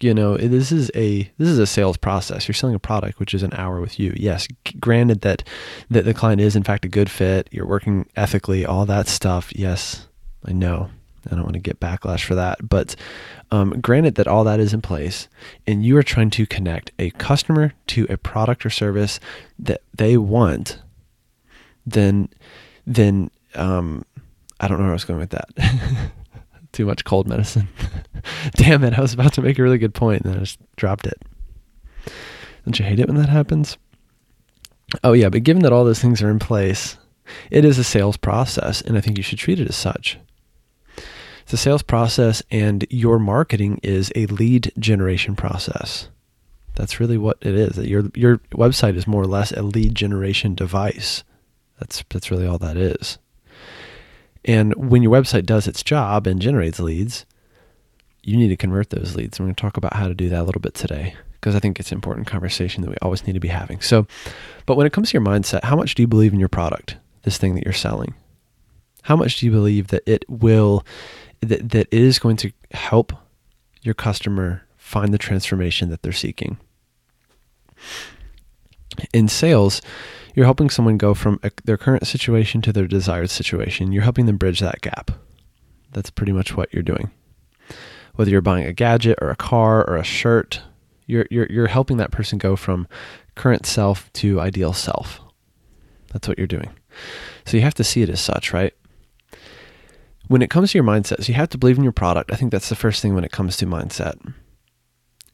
you 0.00 0.14
know 0.14 0.36
this 0.36 0.72
is 0.72 0.90
a 0.94 1.30
this 1.36 1.48
is 1.48 1.58
a 1.58 1.66
sales 1.66 1.98
process 1.98 2.48
you're 2.48 2.54
selling 2.54 2.74
a 2.74 2.78
product 2.78 3.20
which 3.20 3.34
is 3.34 3.42
an 3.42 3.52
hour 3.52 3.82
with 3.82 4.00
you 4.00 4.14
yes 4.16 4.48
granted 4.80 5.20
that 5.20 5.44
that 5.90 6.06
the 6.06 6.14
client 6.14 6.40
is 6.40 6.56
in 6.56 6.62
fact 6.62 6.86
a 6.86 6.88
good 6.88 7.10
fit 7.10 7.48
you're 7.52 7.66
working 7.66 8.08
ethically 8.16 8.64
all 8.64 8.86
that 8.86 9.06
stuff 9.06 9.54
yes 9.54 10.08
i 10.46 10.52
know 10.52 10.88
i 11.26 11.34
don't 11.34 11.42
want 11.42 11.54
to 11.54 11.60
get 11.60 11.80
backlash 11.80 12.24
for 12.24 12.34
that 12.34 12.68
but 12.68 12.96
um, 13.52 13.80
granted 13.80 14.14
that 14.14 14.28
all 14.28 14.44
that 14.44 14.60
is 14.60 14.72
in 14.72 14.80
place 14.80 15.28
and 15.66 15.84
you 15.84 15.96
are 15.96 16.02
trying 16.02 16.30
to 16.30 16.46
connect 16.46 16.92
a 16.98 17.10
customer 17.10 17.72
to 17.86 18.06
a 18.08 18.16
product 18.16 18.64
or 18.64 18.70
service 18.70 19.18
that 19.58 19.82
they 19.94 20.16
want 20.16 20.80
then 21.86 22.28
then 22.86 23.30
um, 23.54 24.04
i 24.60 24.68
don't 24.68 24.78
know 24.78 24.84
where 24.84 24.92
i 24.92 24.94
was 24.94 25.04
going 25.04 25.20
with 25.20 25.30
that 25.30 25.48
too 26.72 26.86
much 26.86 27.04
cold 27.04 27.26
medicine. 27.26 27.68
Damn 28.54 28.84
it, 28.84 28.98
I 28.98 29.00
was 29.00 29.14
about 29.14 29.32
to 29.34 29.42
make 29.42 29.58
a 29.58 29.62
really 29.62 29.78
good 29.78 29.94
point 29.94 30.22
and 30.22 30.32
then 30.32 30.38
I 30.38 30.44
just 30.44 30.58
dropped 30.76 31.06
it. 31.06 31.20
Don't 32.64 32.78
you 32.78 32.84
hate 32.84 33.00
it 33.00 33.08
when 33.08 33.16
that 33.16 33.28
happens? 33.28 33.76
Oh, 35.02 35.12
yeah, 35.12 35.28
but 35.28 35.44
given 35.44 35.62
that 35.62 35.72
all 35.72 35.84
those 35.84 36.00
things 36.00 36.22
are 36.22 36.30
in 36.30 36.38
place, 36.38 36.98
it 37.50 37.64
is 37.64 37.78
a 37.78 37.84
sales 37.84 38.16
process, 38.16 38.80
and 38.80 38.98
I 38.98 39.00
think 39.00 39.16
you 39.16 39.22
should 39.22 39.38
treat 39.38 39.60
it 39.60 39.68
as 39.68 39.76
such. 39.76 40.18
A 41.52 41.56
sales 41.56 41.82
process, 41.82 42.42
and 42.50 42.86
your 42.90 43.18
marketing 43.18 43.80
is 43.82 44.12
a 44.14 44.26
lead 44.26 44.72
generation 44.78 45.36
process. 45.36 46.08
That's 46.74 47.00
really 47.00 47.18
what 47.18 47.38
it 47.40 47.54
is. 47.54 47.76
Your 47.78 48.10
your 48.14 48.38
website 48.52 48.96
is 48.96 49.06
more 49.06 49.22
or 49.22 49.26
less 49.26 49.52
a 49.52 49.62
lead 49.62 49.94
generation 49.94 50.54
device. 50.54 51.24
That's 51.78 52.04
that's 52.08 52.30
really 52.30 52.46
all 52.46 52.58
that 52.58 52.76
is. 52.76 53.18
And 54.44 54.74
when 54.74 55.02
your 55.02 55.12
website 55.12 55.44
does 55.44 55.66
its 55.66 55.82
job 55.82 56.26
and 56.26 56.40
generates 56.40 56.80
leads, 56.80 57.26
you 58.22 58.36
need 58.36 58.48
to 58.48 58.56
convert 58.56 58.90
those 58.90 59.16
leads. 59.16 59.38
I'm 59.38 59.46
going 59.46 59.54
to 59.54 59.60
talk 59.60 59.76
about 59.76 59.94
how 59.94 60.08
to 60.08 60.14
do 60.14 60.28
that 60.28 60.40
a 60.40 60.44
little 60.44 60.60
bit 60.60 60.74
today 60.74 61.14
because 61.40 61.54
I 61.54 61.60
think 61.60 61.80
it's 61.80 61.90
an 61.90 61.96
important 61.96 62.26
conversation 62.26 62.82
that 62.82 62.90
we 62.90 62.96
always 63.02 63.26
need 63.26 63.32
to 63.32 63.40
be 63.40 63.48
having. 63.48 63.80
So, 63.80 64.06
but 64.66 64.76
when 64.76 64.86
it 64.86 64.92
comes 64.92 65.10
to 65.10 65.14
your 65.14 65.24
mindset, 65.24 65.64
how 65.64 65.76
much 65.76 65.94
do 65.94 66.02
you 66.02 66.06
believe 66.06 66.32
in 66.32 66.40
your 66.40 66.48
product, 66.48 66.96
this 67.22 67.38
thing 67.38 67.54
that 67.54 67.64
you're 67.64 67.72
selling? 67.72 68.14
How 69.02 69.16
much 69.16 69.40
do 69.40 69.46
you 69.46 69.52
believe 69.52 69.88
that 69.88 70.02
it 70.06 70.24
will, 70.28 70.84
that, 71.40 71.70
that 71.70 71.92
is 71.92 72.18
going 72.18 72.36
to 72.38 72.52
help 72.72 73.12
your 73.82 73.94
customer 73.94 74.62
find 74.76 75.12
the 75.12 75.18
transformation 75.18 75.90
that 75.90 76.02
they're 76.02 76.12
seeking? 76.12 76.58
In 79.12 79.28
sales, 79.28 79.80
you're 80.34 80.44
helping 80.44 80.70
someone 80.70 80.98
go 80.98 81.14
from 81.14 81.40
their 81.64 81.76
current 81.76 82.06
situation 82.06 82.60
to 82.62 82.72
their 82.72 82.86
desired 82.86 83.30
situation. 83.30 83.92
You're 83.92 84.02
helping 84.02 84.26
them 84.26 84.36
bridge 84.36 84.60
that 84.60 84.80
gap. 84.80 85.10
That's 85.92 86.10
pretty 86.10 86.32
much 86.32 86.56
what 86.56 86.72
you're 86.72 86.82
doing. 86.82 87.10
Whether 88.14 88.30
you're 88.30 88.40
buying 88.40 88.66
a 88.66 88.72
gadget 88.72 89.18
or 89.22 89.30
a 89.30 89.36
car 89.36 89.88
or 89.88 89.96
a 89.96 90.04
shirt 90.04 90.60
you're, 91.10 91.26
you're, 91.28 91.46
you're 91.46 91.66
helping 91.66 91.96
that 91.96 92.12
person 92.12 92.38
go 92.38 92.54
from 92.54 92.86
current 93.34 93.66
self 93.66 94.12
to 94.14 94.40
ideal 94.40 94.72
self. 94.72 95.20
That's 96.12 96.28
what 96.28 96.38
you're 96.38 96.46
doing. 96.46 96.70
So 97.44 97.56
you 97.56 97.64
have 97.64 97.74
to 97.74 97.84
see 97.84 98.02
it 98.02 98.08
as 98.08 98.20
such, 98.20 98.52
right? 98.52 98.72
When 100.30 100.42
it 100.42 100.50
comes 100.50 100.70
to 100.70 100.78
your 100.78 100.84
mindset, 100.84 101.24
so 101.24 101.32
you 101.32 101.34
have 101.34 101.48
to 101.48 101.58
believe 101.58 101.76
in 101.76 101.82
your 101.82 101.92
product. 101.92 102.30
I 102.30 102.36
think 102.36 102.52
that's 102.52 102.68
the 102.68 102.76
first 102.76 103.02
thing 103.02 103.16
when 103.16 103.24
it 103.24 103.32
comes 103.32 103.56
to 103.56 103.66
mindset. 103.66 104.14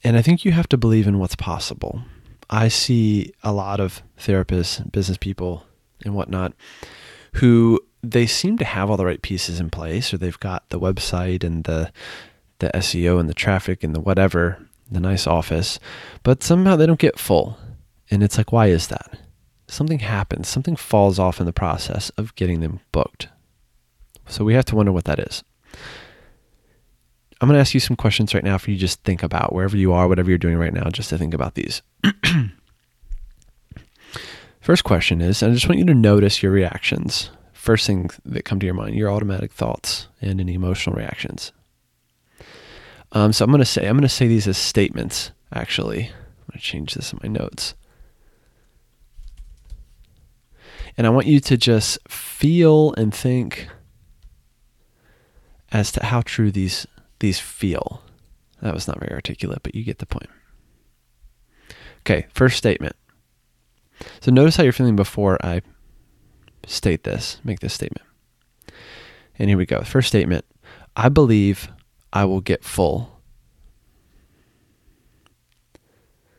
And 0.02 0.16
I 0.16 0.22
think 0.22 0.42
you 0.42 0.52
have 0.52 0.70
to 0.70 0.78
believe 0.78 1.06
in 1.06 1.18
what's 1.18 1.36
possible. 1.36 2.00
I 2.48 2.68
see 2.68 3.34
a 3.42 3.52
lot 3.52 3.78
of 3.78 4.02
therapists, 4.18 4.90
business 4.90 5.18
people, 5.18 5.64
and 6.02 6.14
whatnot 6.14 6.54
who 7.34 7.78
they 8.02 8.26
seem 8.26 8.56
to 8.56 8.64
have 8.64 8.88
all 8.88 8.96
the 8.96 9.04
right 9.04 9.20
pieces 9.20 9.60
in 9.60 9.68
place, 9.68 10.14
or 10.14 10.16
they've 10.16 10.40
got 10.40 10.66
the 10.70 10.80
website 10.80 11.44
and 11.44 11.64
the 11.64 11.92
the 12.60 12.70
SEO 12.76 13.20
and 13.20 13.28
the 13.28 13.34
traffic 13.34 13.84
and 13.84 13.94
the 13.94 14.00
whatever, 14.00 14.66
the 14.90 15.00
nice 15.00 15.26
office, 15.26 15.78
but 16.22 16.42
somehow 16.42 16.74
they 16.74 16.86
don't 16.86 16.98
get 16.98 17.18
full. 17.18 17.58
And 18.10 18.22
it's 18.22 18.38
like, 18.38 18.50
why 18.50 18.68
is 18.68 18.86
that? 18.86 19.18
Something 19.68 19.98
happens, 19.98 20.48
something 20.48 20.74
falls 20.74 21.18
off 21.18 21.38
in 21.38 21.44
the 21.44 21.52
process 21.52 22.08
of 22.16 22.34
getting 22.34 22.60
them 22.60 22.80
booked. 22.92 23.28
So 24.28 24.44
we 24.44 24.54
have 24.54 24.64
to 24.66 24.76
wonder 24.76 24.92
what 24.92 25.04
that 25.04 25.18
is. 25.18 25.42
I'm 27.40 27.48
going 27.48 27.56
to 27.56 27.60
ask 27.60 27.74
you 27.74 27.80
some 27.80 27.96
questions 27.96 28.34
right 28.34 28.44
now 28.44 28.56
for 28.56 28.70
you 28.70 28.76
just 28.76 29.02
think 29.02 29.22
about 29.22 29.52
wherever 29.52 29.76
you 29.76 29.92
are, 29.92 30.08
whatever 30.08 30.30
you're 30.30 30.38
doing 30.38 30.56
right 30.56 30.72
now, 30.72 30.88
just 30.88 31.10
to 31.10 31.18
think 31.18 31.34
about 31.34 31.54
these. 31.54 31.82
First 34.60 34.84
question 34.84 35.20
is, 35.20 35.42
I 35.42 35.50
just 35.50 35.68
want 35.68 35.78
you 35.78 35.84
to 35.84 35.94
notice 35.94 36.42
your 36.42 36.50
reactions. 36.50 37.30
First 37.52 37.86
thing 37.86 38.10
that 38.24 38.44
come 38.44 38.58
to 38.58 38.66
your 38.66 38.74
mind, 38.74 38.96
your 38.96 39.10
automatic 39.10 39.52
thoughts 39.52 40.08
and 40.20 40.40
any 40.40 40.54
emotional 40.54 40.96
reactions. 40.96 41.52
Um, 43.12 43.32
so 43.32 43.44
I'm 43.44 43.50
going 43.50 43.60
to 43.60 43.64
say, 43.64 43.86
I'm 43.86 43.96
going 43.96 44.02
to 44.02 44.08
say 44.08 44.26
these 44.26 44.48
as 44.48 44.56
statements, 44.58 45.30
actually. 45.52 46.06
I'm 46.06 46.52
going 46.52 46.54
to 46.54 46.58
change 46.58 46.94
this 46.94 47.12
in 47.12 47.20
my 47.22 47.28
notes. 47.28 47.74
And 50.96 51.06
I 51.06 51.10
want 51.10 51.26
you 51.26 51.38
to 51.40 51.56
just 51.56 51.98
feel 52.08 52.94
and 52.94 53.14
think 53.14 53.68
as 55.72 55.92
to 55.92 56.04
how 56.04 56.22
true 56.22 56.50
these 56.50 56.86
these 57.18 57.40
feel. 57.40 58.02
That 58.62 58.74
was 58.74 58.88
not 58.88 59.00
very 59.00 59.12
articulate, 59.12 59.62
but 59.62 59.74
you 59.74 59.84
get 59.84 59.98
the 59.98 60.06
point. 60.06 60.30
Okay, 62.00 62.26
first 62.34 62.56
statement. 62.56 62.96
So 64.20 64.30
notice 64.30 64.56
how 64.56 64.62
you're 64.62 64.72
feeling 64.72 64.96
before 64.96 65.38
I 65.44 65.62
state 66.66 67.04
this, 67.04 67.40
make 67.44 67.60
this 67.60 67.74
statement. 67.74 68.06
And 69.38 69.48
here 69.48 69.58
we 69.58 69.66
go. 69.66 69.82
First 69.82 70.08
statement 70.08 70.44
I 70.96 71.08
believe 71.08 71.68
I 72.12 72.24
will 72.24 72.40
get 72.40 72.64
full. 72.64 73.20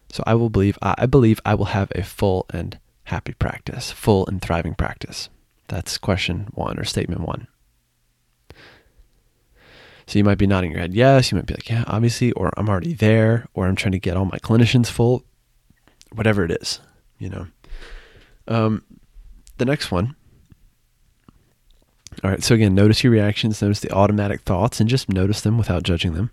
So 0.10 0.24
I 0.26 0.34
will 0.36 0.50
believe 0.50 0.78
I 0.82 1.06
believe 1.06 1.40
I 1.46 1.54
will 1.54 1.66
have 1.66 1.92
a 1.94 2.04
full 2.04 2.46
and 2.52 2.80
happy 3.04 3.34
practice, 3.34 3.92
full 3.92 4.26
and 4.28 4.42
thriving 4.42 4.74
practice. 4.74 5.30
That's 5.68 5.98
question 5.98 6.48
1 6.54 6.80
or 6.80 6.86
statement 6.86 7.22
1. 7.22 7.48
So 10.08 10.18
you 10.18 10.24
might 10.24 10.38
be 10.38 10.48
nodding 10.48 10.72
your 10.72 10.80
head 10.80 10.94
yes, 10.94 11.32
you 11.32 11.36
might 11.36 11.46
be 11.46 11.54
like 11.54 11.70
yeah, 11.70 11.84
obviously 11.88 12.32
or 12.34 12.52
I'm 12.58 12.70
already 12.70 12.94
there 12.94 13.48
or 13.54 13.68
I'm 13.68 13.76
trying 13.76 13.92
to 13.92 14.00
get 14.00 14.18
all 14.18 14.26
my 14.26 14.40
clinicians 14.40 14.88
full, 14.88 15.24
whatever 16.14 16.44
it 16.44 16.52
is, 16.52 16.80
you 17.20 17.30
know. 17.30 17.48
Um 18.48 18.84
the 19.58 19.66
next 19.66 19.92
one 19.92 20.16
all 22.24 22.32
right, 22.32 22.44
so 22.44 22.56
again, 22.56 22.74
notice 22.74 23.04
your 23.04 23.14
reactions, 23.14 23.62
notice 23.62 23.80
the 23.80 23.92
automatic 23.92 24.42
thoughts, 24.42 24.80
and 24.80 24.90
just 24.90 25.08
notice 25.08 25.42
them 25.42 25.56
without 25.56 25.84
judging 25.84 26.14
them. 26.14 26.32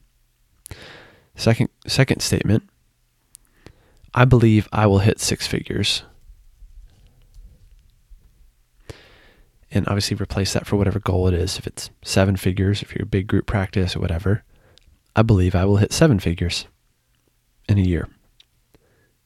Second, 1.36 1.68
second 1.86 2.20
statement 2.20 2.62
I 4.14 4.24
believe 4.24 4.68
I 4.72 4.86
will 4.86 5.00
hit 5.00 5.18
six 5.20 5.46
figures. 5.46 6.04
And 9.74 9.86
obviously, 9.88 10.16
replace 10.16 10.52
that 10.54 10.66
for 10.66 10.76
whatever 10.76 11.00
goal 11.00 11.28
it 11.28 11.34
is. 11.34 11.58
If 11.58 11.66
it's 11.66 11.90
seven 12.02 12.36
figures, 12.36 12.80
if 12.80 12.94
you're 12.94 13.02
a 13.02 13.06
big 13.06 13.26
group 13.26 13.46
practice 13.46 13.94
or 13.94 14.00
whatever, 14.00 14.44
I 15.14 15.22
believe 15.22 15.54
I 15.54 15.64
will 15.64 15.76
hit 15.76 15.92
seven 15.92 16.20
figures 16.20 16.66
in 17.68 17.78
a 17.78 17.82
year, 17.82 18.08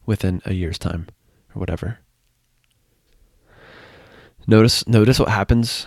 within 0.07 0.43
a 0.45 0.55
year's 0.55 0.79
time 0.79 1.07
or 1.55 1.61
whatever. 1.61 1.99
Notice, 4.47 4.87
notice 4.89 5.19
what 5.19 5.29
happens 5.29 5.87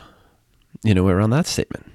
you 0.84 0.94
know, 0.94 1.08
around 1.08 1.30
that 1.32 1.48
statement. 1.48 1.92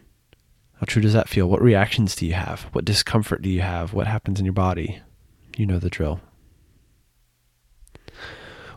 How 0.74 0.84
true 0.86 1.02
does 1.02 1.12
that 1.14 1.28
feel? 1.28 1.48
What 1.48 1.62
reactions 1.62 2.14
do 2.14 2.26
you 2.26 2.34
have? 2.34 2.62
What 2.72 2.84
discomfort 2.84 3.42
do 3.42 3.48
you 3.48 3.62
have? 3.62 3.92
What 3.92 4.06
happens 4.06 4.38
in 4.38 4.44
your 4.44 4.52
body? 4.52 5.00
You 5.56 5.66
know 5.66 5.78
the 5.78 5.90
drill. 5.90 6.20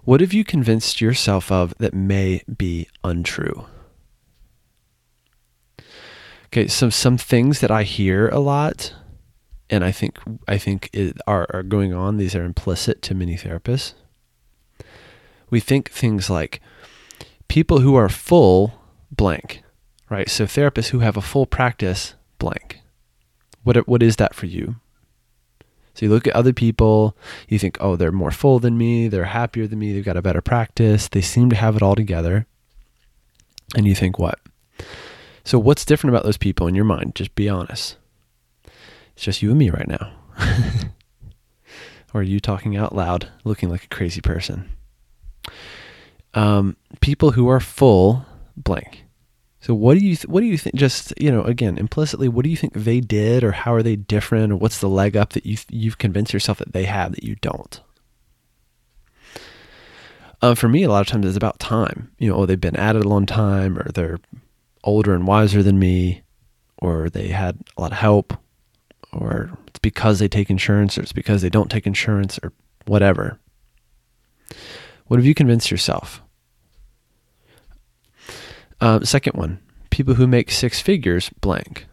What 0.03 0.22
have 0.22 0.34
you 0.34 0.43
convinced 0.43 1.01
yourself 1.01 1.51
of 1.51 1.74
that 1.77 1.93
may 1.93 2.41
be 2.58 2.88
untrue? 3.03 3.65
Okay, 6.50 6.68
so 6.68 6.89
some 6.89 7.18
things 7.18 7.60
that 7.60 7.72
I 7.72 7.84
hear 7.84 8.27
a 8.29 8.39
lot, 8.39 8.94
and 9.70 9.84
I 9.84 9.91
think 9.91 10.18
I 10.48 10.58
think 10.58 10.89
are, 11.27 11.48
are 11.51 11.63
going 11.63 11.94
on. 11.94 12.18
These 12.18 12.36
are 12.36 12.44
implicit 12.44 13.01
to 13.03 13.15
many 13.15 13.36
therapists. 13.36 13.94
We 15.50 15.60
think 15.60 15.89
things 15.91 16.29
like 16.29 16.62
people 17.48 17.79
who 17.79 17.96
are 17.96 18.10
full 18.10 18.74
blank 19.12 19.63
right? 20.10 20.29
So 20.29 20.46
therapists 20.46 20.89
who 20.89 21.00
have 21.00 21.15
a 21.15 21.22
full 21.22 21.46
practice 21.46 22.15
blank. 22.39 22.82
What 23.63 23.88
what 23.88 24.03
is 24.03 24.18
that 24.18 24.34
for 24.36 24.48
you? 24.48 24.75
So 25.94 26.06
you 26.06 26.12
look 26.12 26.27
at 26.27 26.36
other 26.36 26.53
people, 26.53 27.15
you 27.48 27.60
think, 27.60 27.77
"Oh, 27.79 27.96
they're 27.96 28.12
more 28.12 28.32
full 28.32 28.60
than 28.60 28.77
me, 28.77 29.08
they're 29.08 29.25
happier 29.25 29.68
than 29.68 29.79
me, 29.79 29.94
they've 29.94 30.06
got 30.06 30.18
a 30.18 30.22
better 30.22 30.41
practice, 30.41 31.08
they 31.08 31.22
seem 31.22 31.50
to 31.50 31.56
have 31.56 31.75
it 31.75 31.82
all 31.82 31.96
together." 31.96 32.48
And 33.75 33.86
you 33.86 33.96
think, 33.96 34.18
"What?" 34.18 34.39
So 35.43 35.58
what's 35.60 35.86
different 35.86 36.15
about 36.15 36.25
those 36.25 36.38
people 36.38 36.67
in 36.67 36.75
your 36.75 36.86
mind? 36.86 37.15
Just 37.15 37.36
be 37.36 37.50
honest. 37.50 37.98
It's 39.13 39.24
just 39.24 39.41
you 39.41 39.50
and 39.50 39.60
me 39.60 39.69
right 39.69 39.88
now. 39.88 40.13
or 42.13 42.24
you 42.24 42.39
talking 42.39 42.75
out 42.75 42.96
loud, 42.96 43.29
looking 43.43 43.69
like 43.69 43.84
a 43.84 43.89
crazy 43.89 44.22
person. 44.22 44.69
Um, 46.34 46.77
people 47.01 47.31
who 47.31 47.48
are 47.48 47.60
full 47.60 48.25
blank. 48.55 49.05
So 49.62 49.74
what 49.74 49.98
do 49.98 50.05
you 50.05 50.15
th- 50.15 50.27
what 50.27 50.41
do 50.41 50.46
you 50.46 50.58
think? 50.58 50.75
Just 50.75 51.13
you 51.19 51.31
know, 51.31 51.43
again, 51.43 51.77
implicitly, 51.77 52.29
what 52.29 52.43
do 52.43 52.50
you 52.50 52.55
think 52.55 52.74
they 52.74 53.01
did, 53.01 53.43
or 53.43 53.51
how 53.51 53.74
are 53.74 53.84
they 53.84 53.98
different, 53.98 54.53
or 54.53 54.55
what's 54.55 54.79
the 54.79 54.88
leg 54.88 55.17
up 55.17 55.34
that 55.34 55.46
you 55.46 55.58
th- 55.58 55.67
you've 55.69 55.98
convinced 55.98 56.34
yourself 56.34 56.60
that 56.60 56.72
they 56.72 56.86
have 56.86 57.12
that 57.12 57.24
you 57.24 57.36
don't? 57.36 57.81
Uh, 60.41 60.55
for 60.55 60.69
me, 60.69 60.84
a 60.84 60.89
lot 60.89 61.01
of 61.01 61.08
times 61.08 61.25
it's 61.25 61.36
about 61.36 61.60
time. 61.60 62.10
You 62.19 62.29
know, 62.29 62.38
oh, 62.38 62.46
they've 62.46 62.60
been 62.60 62.77
at 62.77 62.96
it 62.96 63.03
a 63.03 63.10
long 63.10 63.25
time, 63.25 63.77
or 63.77 63.91
they're 63.91 64.19
older 64.83 65.13
and 65.13 65.27
wiser 65.27 65.63
than 65.63 65.79
me, 65.79 66.24
or 66.77 67.09
they 67.09 67.27
had 67.27 67.57
a 67.77 67.81
lot 67.81 67.91
of 67.91 67.98
help, 67.98 68.33
or 69.12 69.51
it's 69.67 69.79
because 69.79 70.19
they 70.19 70.27
take 70.27 70.50
insurance, 70.50 70.98
or 70.98 71.01
it's 71.01 71.13
because 71.13 71.41
they 71.41 71.50
don't 71.50 71.71
take 71.71 71.88
insurance, 71.88 72.39
or 72.41 72.53
whatever. 72.86 73.39
What 75.07 75.17
have 75.17 75.25
you 75.25 75.33
convinced 75.33 75.71
yourself? 75.71 76.21
Uh, 78.79 79.01
second 79.01 79.33
one, 79.33 79.59
people 79.89 80.13
who 80.13 80.27
make 80.27 80.51
six 80.51 80.79
figures 80.79 81.29
blank, 81.41 81.86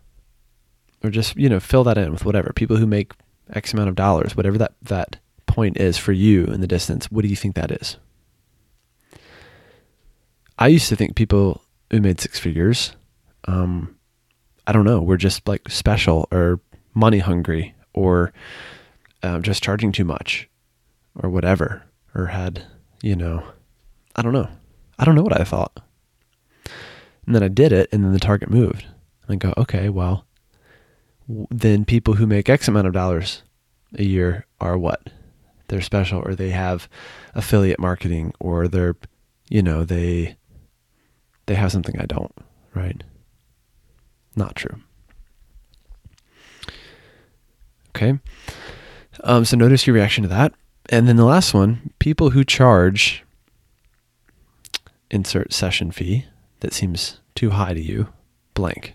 or 1.03 1.11
just 1.11 1.37
you 1.37 1.49
know 1.49 1.61
fill 1.61 1.85
that 1.85 1.99
in 1.99 2.13
with 2.13 2.25
whatever. 2.25 2.53
People 2.55 2.77
who 2.77 2.87
make 2.87 3.13
X 3.53 3.73
amount 3.73 3.89
of 3.89 3.95
dollars, 3.95 4.37
whatever 4.37 4.59
that 4.59 4.75
that 4.83 5.17
point 5.47 5.79
is 5.79 5.99
for 5.99 6.13
you 6.13 6.45
in 6.45 6.61
the 6.61 6.67
distance. 6.67 7.11
What 7.11 7.23
do 7.23 7.29
you 7.29 7.37
think 7.37 7.55
that 7.55 7.71
is? 7.71 7.97
I 10.59 10.69
used 10.69 10.89
to 10.89 10.97
think 10.97 11.17
people 11.17 11.63
who 11.91 12.01
made 12.01 12.21
six 12.21 12.39
figures, 12.39 12.97
um, 13.47 13.97
I 14.67 14.73
don't 14.73 14.85
know, 14.85 15.01
We're 15.01 15.17
just 15.17 15.47
like 15.47 15.69
special 15.69 16.27
or 16.33 16.61
money 16.95 17.19
hungry 17.19 17.75
or 17.93 18.33
um, 19.23 19.43
just 19.43 19.63
charging 19.63 19.93
too 19.93 20.05
much 20.05 20.49
or 21.23 21.31
whatever, 21.31 21.85
or 22.15 22.27
had, 22.27 22.65
you 23.03 23.17
know, 23.17 23.43
I 24.15 24.23
don't 24.23 24.33
know. 24.33 24.49
I 24.99 25.05
don't 25.05 25.15
know 25.15 25.23
what 25.23 25.39
I 25.39 25.45
thought. 25.45 25.81
And 27.27 27.35
then 27.35 27.43
I 27.43 27.49
did 27.49 27.73
it, 27.73 27.89
and 27.93 28.05
then 28.05 28.13
the 28.13 28.21
target 28.21 28.51
moved. 28.51 28.87
And 29.27 29.35
I 29.35 29.37
go, 29.37 29.55
okay, 29.57 29.89
well, 29.89 30.27
then 31.51 31.85
people 31.85 32.15
who 32.15 32.27
make 32.27 32.49
X 32.49 32.69
amount 32.69 32.87
of 32.87 32.93
dollars 32.93 33.43
a 33.99 34.05
year 34.05 34.47
are 34.61 34.79
what? 34.79 35.09
They're 35.69 35.81
special, 35.81 36.23
or 36.25 36.35
they 36.35 36.51
have 36.51 36.89
affiliate 37.35 37.81
marketing, 37.81 38.33
or 38.39 38.69
they're, 38.69 38.97
you 39.49 39.63
know, 39.63 39.85
they 39.85 40.37
they 41.47 41.55
have 41.55 41.73
something 41.73 41.99
I 41.99 42.07
don't, 42.07 42.33
right? 42.75 43.03
Not 44.35 44.57
true. 44.57 44.81
Okay. 47.91 48.19
Um, 49.25 49.45
so 49.45 49.57
notice 49.57 49.87
your 49.87 49.95
reaction 49.95 50.23
to 50.23 50.29
that. 50.29 50.53
And 50.89 51.09
then 51.09 51.17
the 51.17 51.25
last 51.25 51.55
one 51.55 51.91
people 51.99 52.31
who 52.31 52.45
charge 52.45 53.25
insert 55.11 55.53
session 55.53 55.91
fee 55.91 56.27
that 56.61 56.73
seems 56.73 57.21
too 57.35 57.51
high 57.51 57.75
to 57.75 57.81
you, 57.81 58.09
blank. 58.55 58.95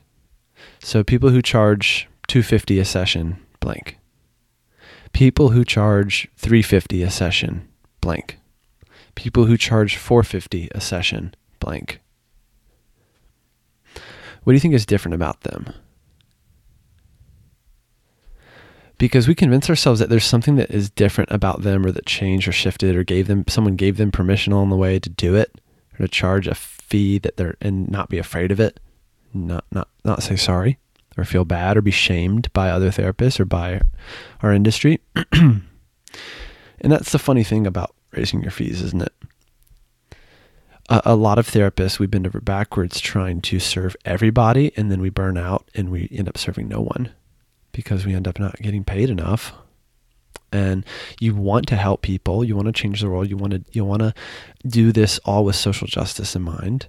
So 0.80 1.04
people 1.04 1.30
who 1.30 1.42
charge 1.42 2.08
250 2.28 2.80
a 2.80 2.86
session, 2.86 3.38
blank. 3.60 3.98
People 5.14 5.50
who 5.50 5.66
charge 5.66 6.30
350 6.38 7.04
a 7.04 7.12
session, 7.12 7.68
blank. 8.00 8.38
People 9.16 9.46
who 9.46 9.58
charge 9.58 9.98
450 9.98 10.70
a 10.74 10.82
session, 10.82 11.36
blank. 11.60 12.00
What 14.44 14.52
do 14.52 14.56
you 14.56 14.60
think 14.60 14.74
is 14.74 14.86
different 14.86 15.16
about 15.16 15.42
them? 15.42 15.74
Because 18.98 19.28
we 19.28 19.36
convince 19.36 19.70
ourselves 19.70 20.00
that 20.00 20.10
there's 20.10 20.26
something 20.26 20.58
that 20.58 20.70
is 20.70 20.90
different 20.90 21.32
about 21.32 21.64
them 21.64 21.86
or 21.86 21.92
that 21.92 22.06
changed 22.06 22.48
or 22.48 22.52
shifted 22.52 22.96
or 22.96 23.04
gave 23.04 23.28
them 23.28 23.46
someone 23.48 23.76
gave 23.76 23.98
them 23.98 24.12
permission 24.12 24.54
along 24.54 24.70
the 24.70 24.76
way 24.76 25.00
to 25.00 25.10
do 25.10 25.36
it 25.36 25.60
or 26.00 26.06
to 26.06 26.08
charge 26.08 26.48
a 26.48 26.54
fee 26.56 27.18
that 27.20 27.38
they're 27.38 27.56
and 27.62 27.90
not 27.90 28.10
be 28.10 28.20
afraid 28.20 28.52
of 28.52 28.60
it, 28.60 28.80
not 29.34 29.66
not 29.72 29.88
not 30.04 30.22
say 30.22 30.36
sorry 30.36 30.78
or 31.18 31.24
feel 31.24 31.46
bad 31.46 31.78
or 31.78 31.82
be 31.82 31.92
shamed 31.92 32.52
by 32.54 32.70
other 32.70 32.90
therapists 32.90 33.40
or 33.40 33.46
by 33.46 33.82
our 34.42 34.54
industry. 34.54 35.00
and 35.32 35.62
that's 36.82 37.12
the 37.12 37.20
funny 37.20 37.44
thing 37.44 37.66
about 37.68 37.96
raising 38.12 38.42
your 38.42 38.52
fees, 38.52 38.82
isn't 38.82 39.02
it? 39.02 39.14
A, 40.92 41.02
a, 41.06 41.16
lot 41.16 41.40
of 41.40 41.50
therapists, 41.50 41.98
we 41.98 42.06
bend 42.06 42.28
over 42.28 42.40
backwards 42.40 43.00
trying 43.00 43.42
to 43.42 43.60
serve 43.60 43.96
everybody, 44.06 44.72
and 44.78 44.92
then 44.92 45.02
we 45.02 45.10
burn 45.10 45.38
out 45.38 45.70
and 45.74 45.90
we 45.90 46.08
end 46.12 46.28
up 46.28 46.38
serving 46.38 46.68
no 46.68 46.82
one 46.82 47.12
because 47.72 48.06
we 48.06 48.14
end 48.14 48.28
up 48.28 48.40
not 48.40 48.58
getting 48.58 48.84
paid 48.84 49.10
enough. 49.10 49.54
And 50.52 50.86
you 51.20 51.34
want 51.34 51.68
to 51.70 51.78
help 51.78 52.02
people, 52.02 52.44
you 52.44 52.56
want 52.56 52.68
to 52.68 52.74
change 52.74 53.02
the 53.02 53.10
world, 53.10 53.30
you 53.30 53.38
want 53.38 53.54
to 53.54 53.64
you 53.72 53.86
want 53.86 54.02
to 54.02 54.14
do 54.68 54.92
this 54.92 55.18
all 55.20 55.46
with 55.46 55.56
social 55.56 55.88
justice 55.88 56.36
in 56.36 56.42
mind, 56.42 56.88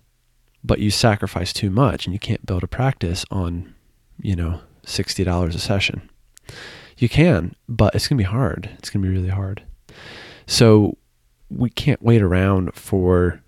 but 0.65 0.81
you 0.81 0.91
sacrifice 0.91 1.53
too 1.53 1.71
much 1.71 2.05
and 2.05 2.13
you 2.13 2.19
can't 2.19 2.45
build 2.45 2.65
a 2.65 2.67
practice 2.67 3.25
on 3.31 3.73
you 4.23 4.37
know, 4.37 4.61
$60 4.87 5.55
a 5.55 5.59
session. 5.59 6.09
You 6.97 7.09
can, 7.09 7.55
but 7.69 7.95
it's 7.95 8.09
going 8.09 8.19
to 8.19 8.25
be 8.25 8.31
hard. 8.31 8.71
It's 8.79 8.89
going 8.89 9.03
to 9.03 9.09
be 9.09 9.15
really 9.15 9.29
hard. 9.29 9.63
So 10.47 10.97
we 11.51 11.71
can't 11.71 12.03
wait 12.03 12.23
around 12.23 12.75
for 12.75 13.43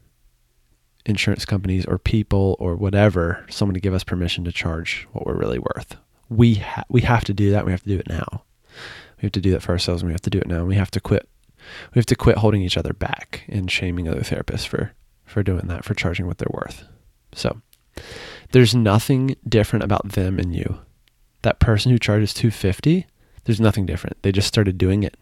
insurance 1.07 1.45
companies 1.45 1.85
or 1.87 1.99
people 1.99 2.57
or 2.59 2.77
whatever, 2.77 3.45
someone 3.51 3.75
to 3.75 3.81
give 3.81 3.95
us 3.95 4.05
permission 4.05 4.45
to 4.45 4.53
charge 4.53 5.07
what 5.13 5.27
we're 5.27 5.37
really 5.37 5.59
worth. 5.59 5.97
We 6.29 6.57
ha- 6.57 6.85
we 6.89 7.03
have 7.03 7.25
to 7.25 7.35
do 7.35 7.51
that. 7.51 7.67
We 7.67 7.73
have 7.73 7.83
to 7.83 7.89
do 7.89 7.99
it 7.99 8.09
now. 8.09 8.45
We 9.19 9.23
have 9.23 9.33
to 9.33 9.41
do 9.41 9.51
that 9.53 9.63
for 9.63 9.73
ourselves 9.73 10.03
and 10.03 10.09
we 10.09 10.15
have 10.15 10.23
to 10.23 10.31
do 10.31 10.39
it 10.39 10.47
now. 10.47 10.65
We 10.65 10.77
have 10.77 10.91
to 10.93 11.01
quit 11.01 11.29
we 11.95 11.99
have 11.99 12.07
to 12.07 12.17
quit 12.17 12.39
holding 12.39 12.63
each 12.63 12.77
other 12.77 12.93
back 12.93 13.45
and 13.49 13.71
shaming 13.71 14.09
other 14.09 14.21
therapists 14.21 14.67
for 14.67 14.93
for 15.25 15.43
doing 15.43 15.67
that, 15.69 15.85
for 15.85 15.95
charging 15.95 16.27
what 16.27 16.39
they're 16.39 16.47
worth. 16.53 16.85
So, 17.33 17.61
there's 18.53 18.75
nothing 18.75 19.37
different 19.49 19.83
about 19.83 20.11
them 20.11 20.39
and 20.39 20.55
you. 20.55 20.81
That 21.43 21.61
person 21.61 21.91
who 21.91 21.99
charges 21.99 22.35
250, 22.35 23.07
there's 23.45 23.61
nothing 23.61 23.87
different. 23.87 24.23
They 24.23 24.33
just 24.33 24.49
started 24.49 24.79
doing 24.79 25.03
it. 25.03 25.17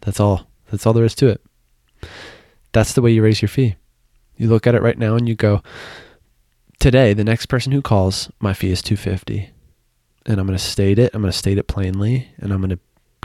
That's 0.00 0.20
all. 0.20 0.48
That's 0.70 0.86
all 0.86 0.92
there 0.92 1.04
is 1.04 1.14
to 1.16 1.28
it. 1.28 1.40
That's 2.72 2.92
the 2.94 3.02
way 3.02 3.12
you 3.12 3.22
raise 3.22 3.40
your 3.40 3.48
fee. 3.48 3.76
You 4.36 4.48
look 4.48 4.66
at 4.66 4.74
it 4.74 4.82
right 4.82 4.98
now 4.98 5.16
and 5.16 5.28
you 5.28 5.34
go, 5.34 5.62
today, 6.80 7.12
the 7.12 7.24
next 7.24 7.46
person 7.46 7.72
who 7.72 7.82
calls, 7.82 8.30
my 8.40 8.52
fee 8.52 8.70
is 8.70 8.82
250. 8.82 9.50
And 10.26 10.40
I'm 10.40 10.46
going 10.46 10.58
to 10.58 10.64
state 10.64 10.98
it. 10.98 11.14
I'm 11.14 11.20
going 11.20 11.32
to 11.32 11.38
state 11.38 11.58
it 11.58 11.68
plainly 11.68 12.28
and 12.38 12.52
I'm 12.52 12.60
going 12.60 12.70
to 12.70 12.78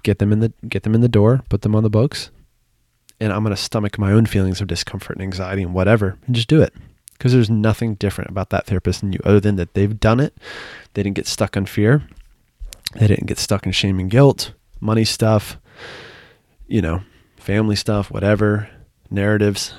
get 0.03 0.19
them 0.19 0.31
in 0.31 0.39
the 0.39 0.53
get 0.67 0.83
them 0.83 0.95
in 0.95 1.01
the 1.01 1.09
door, 1.09 1.41
put 1.49 1.61
them 1.61 1.75
on 1.75 1.83
the 1.83 1.89
books. 1.89 2.29
And 3.19 3.33
I'm 3.33 3.43
going 3.43 3.55
to 3.55 3.61
stomach 3.61 3.97
my 3.97 4.11
own 4.11 4.25
feelings 4.25 4.61
of 4.61 4.67
discomfort 4.67 5.17
and 5.17 5.23
anxiety 5.23 5.61
and 5.61 5.73
whatever 5.73 6.17
and 6.25 6.35
just 6.35 6.47
do 6.47 6.61
it 6.61 6.73
because 7.19 7.33
there's 7.33 7.49
nothing 7.49 7.95
different 7.95 8.29
about 8.29 8.49
that 8.49 8.65
therapist 8.65 9.01
than 9.01 9.11
you 9.11 9.19
other 9.25 9.41
than 9.41 9.57
that 9.57 9.73
they've 9.73 9.99
done 9.99 10.21
it. 10.21 10.33
They 10.93 11.03
didn't 11.03 11.17
get 11.17 11.27
stuck 11.27 11.57
on 11.57 11.65
fear. 11.65 12.07
They 12.95 13.07
didn't 13.07 13.27
get 13.27 13.37
stuck 13.37 13.65
in 13.65 13.71
shame 13.73 13.99
and 13.99 14.09
guilt, 14.09 14.53
money 14.79 15.03
stuff, 15.03 15.57
you 16.67 16.81
know, 16.81 17.01
family 17.35 17.75
stuff, 17.75 18.09
whatever, 18.09 18.69
narratives. 19.11 19.73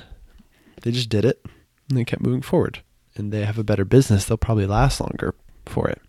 They 0.81 0.91
just 0.91 1.09
did 1.09 1.25
it 1.25 1.45
and 1.89 1.97
they 1.97 2.05
kept 2.05 2.21
moving 2.21 2.41
forward. 2.41 2.81
And 3.15 3.31
they 3.31 3.45
have 3.45 3.57
a 3.57 3.63
better 3.63 3.85
business. 3.85 4.25
They'll 4.25 4.37
probably 4.37 4.65
last 4.65 5.01
longer 5.01 5.35
for 5.65 5.89
it. 5.89 6.01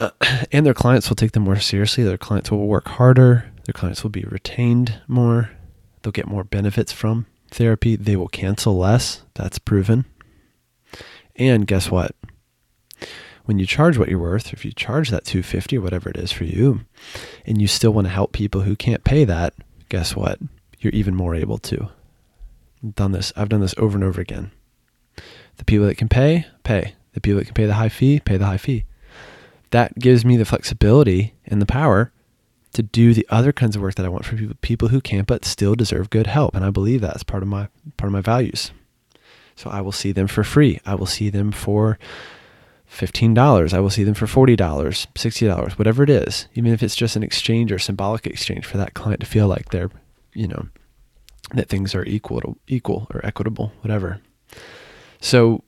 Uh, 0.00 0.10
and 0.52 0.66
their 0.66 0.74
clients 0.74 1.08
will 1.08 1.16
take 1.16 1.32
them 1.32 1.44
more 1.44 1.60
seriously. 1.60 2.04
Their 2.04 2.18
clients 2.18 2.50
will 2.50 2.66
work 2.66 2.88
harder. 2.88 3.52
Their 3.64 3.72
clients 3.72 4.02
will 4.02 4.10
be 4.10 4.24
retained 4.24 5.00
more. 5.06 5.50
They'll 6.02 6.12
get 6.12 6.26
more 6.26 6.44
benefits 6.44 6.92
from 6.92 7.26
therapy, 7.50 7.96
they 7.96 8.16
will 8.16 8.28
cancel 8.28 8.76
less. 8.76 9.22
That's 9.34 9.58
proven. 9.58 10.04
And 11.36 11.66
guess 11.66 11.90
what? 11.90 12.14
When 13.44 13.58
you 13.58 13.66
charge 13.66 13.96
what 13.96 14.08
you're 14.08 14.18
worth, 14.18 14.52
if 14.52 14.64
you 14.64 14.72
charge 14.72 15.10
that 15.10 15.24
250 15.24 15.78
or 15.78 15.80
whatever 15.80 16.10
it 16.10 16.16
is 16.16 16.32
for 16.32 16.44
you, 16.44 16.80
and 17.46 17.60
you 17.60 17.66
still 17.66 17.92
want 17.92 18.06
to 18.06 18.12
help 18.12 18.32
people 18.32 18.62
who 18.62 18.76
can't 18.76 19.04
pay 19.04 19.24
that, 19.24 19.54
guess 19.88 20.14
what? 20.14 20.38
You're 20.80 20.92
even 20.92 21.14
more 21.14 21.34
able 21.34 21.58
to. 21.58 21.88
Done 22.94 23.12
this. 23.12 23.32
I've 23.36 23.48
done 23.48 23.60
this 23.60 23.74
over 23.78 23.96
and 23.96 24.04
over 24.04 24.20
again. 24.20 24.50
The 25.56 25.64
people 25.64 25.86
that 25.86 25.96
can 25.96 26.08
pay, 26.08 26.46
pay. 26.62 26.94
The 27.12 27.20
people 27.20 27.38
that 27.38 27.46
can 27.46 27.54
pay 27.54 27.66
the 27.66 27.74
high 27.74 27.88
fee, 27.88 28.20
pay 28.20 28.36
the 28.36 28.46
high 28.46 28.58
fee. 28.58 28.84
That 29.70 29.98
gives 29.98 30.24
me 30.24 30.36
the 30.36 30.44
flexibility 30.44 31.34
and 31.46 31.60
the 31.60 31.66
power 31.66 32.12
to 32.74 32.82
do 32.82 33.12
the 33.12 33.26
other 33.30 33.52
kinds 33.52 33.74
of 33.74 33.82
work 33.82 33.96
that 33.96 34.06
I 34.06 34.08
want 34.08 34.24
for 34.24 34.36
people, 34.36 34.56
people 34.60 34.88
who 34.88 35.00
can't 35.00 35.26
but 35.26 35.44
still 35.44 35.74
deserve 35.74 36.10
good 36.10 36.26
help. 36.26 36.54
And 36.54 36.64
I 36.64 36.70
believe 36.70 37.00
that's 37.00 37.22
part 37.22 37.42
of 37.42 37.48
my 37.48 37.68
part 37.96 38.08
of 38.08 38.12
my 38.12 38.20
values. 38.20 38.70
So 39.56 39.70
I 39.70 39.80
will 39.80 39.92
see 39.92 40.12
them 40.12 40.28
for 40.28 40.44
free. 40.44 40.80
I 40.86 40.94
will 40.94 41.06
see 41.06 41.30
them 41.30 41.50
for 41.50 41.98
$15. 42.90 43.74
I 43.74 43.80
will 43.80 43.90
see 43.90 44.04
them 44.04 44.14
for 44.14 44.26
$40, 44.26 44.56
$60, 44.56 45.78
whatever 45.78 46.02
it 46.02 46.10
is, 46.10 46.46
even 46.54 46.72
if 46.72 46.82
it's 46.82 46.96
just 46.96 47.16
an 47.16 47.22
exchange 47.22 47.72
or 47.72 47.78
symbolic 47.78 48.26
exchange 48.26 48.64
for 48.64 48.76
that 48.78 48.94
client 48.94 49.20
to 49.20 49.26
feel 49.26 49.48
like 49.48 49.70
they're, 49.70 49.90
you 50.32 50.46
know, 50.46 50.68
that 51.54 51.68
things 51.68 51.94
are 51.94 52.04
equal 52.04 52.40
to, 52.40 52.56
equal 52.66 53.06
or 53.12 53.24
equitable, 53.24 53.72
whatever. 53.80 54.20
So 55.20 55.64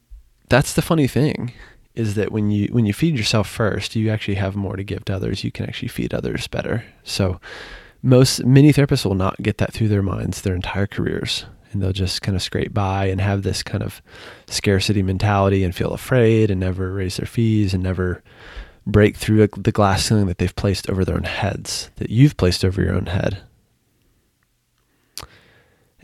that's 0.48 0.74
the 0.74 0.82
funny 0.82 1.06
thing 1.06 1.52
is 1.94 2.14
that 2.14 2.30
when 2.30 2.50
you 2.50 2.68
when 2.68 2.86
you 2.86 2.92
feed 2.92 3.16
yourself 3.16 3.48
first, 3.48 3.96
you 3.96 4.10
actually 4.10 4.36
have 4.36 4.56
more 4.56 4.76
to 4.76 4.84
give 4.84 5.04
to 5.06 5.14
others. 5.14 5.42
You 5.44 5.50
can 5.50 5.66
actually 5.66 5.88
feed 5.88 6.14
others 6.14 6.46
better. 6.46 6.84
So 7.02 7.40
most 8.02 8.44
many 8.44 8.72
therapists 8.72 9.04
will 9.04 9.14
not 9.14 9.42
get 9.42 9.58
that 9.58 9.72
through 9.72 9.88
their 9.88 10.02
minds 10.02 10.40
their 10.40 10.54
entire 10.54 10.86
careers 10.86 11.44
and 11.72 11.82
they'll 11.82 11.92
just 11.92 12.22
kind 12.22 12.34
of 12.34 12.42
scrape 12.42 12.74
by 12.74 13.06
and 13.06 13.20
have 13.20 13.42
this 13.42 13.62
kind 13.62 13.82
of 13.82 14.02
scarcity 14.48 15.02
mentality 15.02 15.62
and 15.62 15.74
feel 15.74 15.92
afraid 15.92 16.50
and 16.50 16.60
never 16.60 16.92
raise 16.92 17.16
their 17.16 17.26
fees 17.26 17.74
and 17.74 17.82
never 17.82 18.22
break 18.86 19.16
through 19.16 19.46
the 19.56 19.72
glass 19.72 20.04
ceiling 20.04 20.26
that 20.26 20.38
they've 20.38 20.56
placed 20.56 20.88
over 20.90 21.04
their 21.04 21.16
own 21.16 21.24
heads 21.24 21.90
that 21.96 22.10
you've 22.10 22.36
placed 22.36 22.64
over 22.64 22.82
your 22.82 22.94
own 22.94 23.06
head 23.06 23.42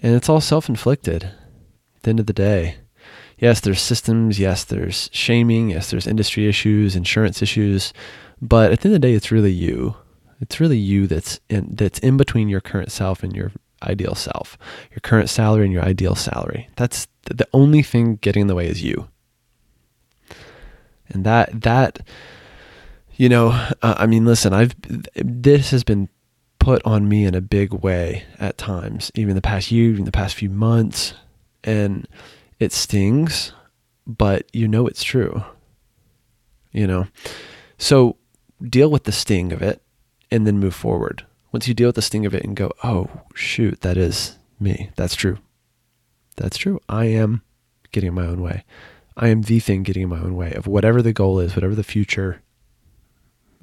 and 0.01 0.15
it's 0.15 0.29
all 0.29 0.41
self-inflicted 0.41 1.25
at 1.25 2.03
the 2.03 2.11
end 2.11 2.21
of 2.21 2.27
the 2.27 2.33
day 2.33 2.77
yes, 3.39 3.61
there's 3.61 3.81
systems, 3.81 4.39
yes, 4.39 4.65
there's 4.65 5.11
shaming, 5.13 5.71
yes, 5.71 5.91
there's 5.91 6.07
industry 6.07 6.49
issues, 6.49 6.97
insurance 6.97 7.43
issues, 7.43 7.93
but 8.41 8.73
at 8.73 8.81
the 8.81 8.89
end 8.89 8.97
of 8.97 9.01
the 9.01 9.09
day, 9.09 9.15
it's 9.15 9.33
really 9.33 9.53
you. 9.53 9.97
It's 10.41 10.61
really 10.61 10.79
you 10.79 11.07
that's 11.07 11.41
in 11.49 11.69
that's 11.73 11.99
in 12.01 12.19
between 12.19 12.49
your 12.49 12.61
current 12.61 12.93
self 12.93 13.23
and 13.23 13.35
your 13.35 13.53
ideal 13.83 14.15
self, 14.15 14.59
your 14.91 15.01
current 15.03 15.31
salary 15.31 15.65
and 15.65 15.73
your 15.73 15.83
ideal 15.83 16.15
salary. 16.15 16.69
That's 16.77 17.09
the 17.25 17.49
only 17.55 17.83
thing 17.83 18.17
getting 18.17 18.43
in 18.43 18.47
the 18.47 18.55
way 18.55 18.67
is 18.67 18.83
you. 18.83 19.09
And 21.09 21.25
that 21.25 21.63
that 21.63 22.07
you 23.15 23.31
know, 23.31 23.49
uh, 23.81 23.95
I 23.97 24.07
mean, 24.07 24.27
listen, 24.27 24.53
I've 24.53 24.75
this 25.15 25.71
has 25.71 25.83
been 25.83 26.11
put 26.67 26.85
on 26.85 27.09
me 27.09 27.25
in 27.25 27.33
a 27.33 27.41
big 27.41 27.73
way 27.73 28.25
at 28.41 28.59
times, 28.59 29.13
even 29.15 29.37
the 29.37 29.41
past 29.41 29.71
year, 29.71 29.89
even 29.89 30.05
the 30.05 30.11
past 30.11 30.35
few 30.35 30.51
months, 30.51 31.15
and 31.63 32.09
It 32.59 32.73
stings, 32.73 33.53
but 34.05 34.49
you 34.53 34.67
know 34.67 34.89
it's 34.89 35.05
true. 35.05 35.45
You 36.73 36.89
know? 36.89 37.07
So 37.79 38.17
deal 38.61 38.91
with 38.91 39.05
the 39.05 39.13
sting 39.13 39.53
of 39.53 39.63
it 39.63 39.81
and 40.29 40.45
then 40.45 40.59
move 40.59 40.75
forward. 40.75 41.25
Once 41.53 41.69
you 41.69 41.75
deal 41.75 41.87
with 41.87 41.95
the 41.95 42.03
sting 42.03 42.27
of 42.27 42.35
it 42.35 42.43
and 42.43 42.57
go, 42.57 42.73
oh, 42.83 43.11
shoot, 43.33 43.83
that 43.83 43.97
is 43.97 44.37
me. 44.59 44.91
That's 44.97 45.15
true. 45.15 45.39
That's 46.35 46.57
true. 46.57 46.81
I 46.89 47.05
am 47.05 47.43
getting 47.93 48.09
in 48.09 48.15
my 48.15 48.27
own 48.27 48.43
way. 48.43 48.65
I 49.17 49.29
am 49.29 49.43
the 49.43 49.61
thing 49.61 49.85
getting 49.85 50.03
in 50.03 50.09
my 50.09 50.19
own 50.19 50.35
way 50.35 50.53
of 50.55 50.67
whatever 50.67 51.01
the 51.01 51.13
goal 51.13 51.39
is, 51.39 51.55
whatever 51.55 51.77
the 51.77 51.85
future, 51.85 52.43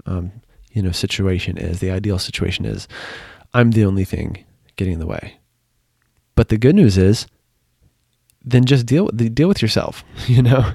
um, 0.05 0.31
you 0.73 0.81
know, 0.81 0.91
situation 0.91 1.57
is, 1.57 1.79
the 1.79 1.91
ideal 1.91 2.19
situation 2.19 2.65
is. 2.65 2.87
I'm 3.53 3.71
the 3.71 3.85
only 3.85 4.03
thing 4.03 4.43
getting 4.75 4.93
in 4.93 4.99
the 4.99 5.07
way. 5.07 5.37
But 6.35 6.49
the 6.49 6.57
good 6.57 6.75
news 6.75 6.97
is, 6.97 7.27
then 8.43 8.65
just 8.65 8.85
deal 8.85 9.05
with 9.05 9.35
deal 9.35 9.47
with 9.47 9.61
yourself. 9.61 10.03
You 10.27 10.41
know, 10.41 10.73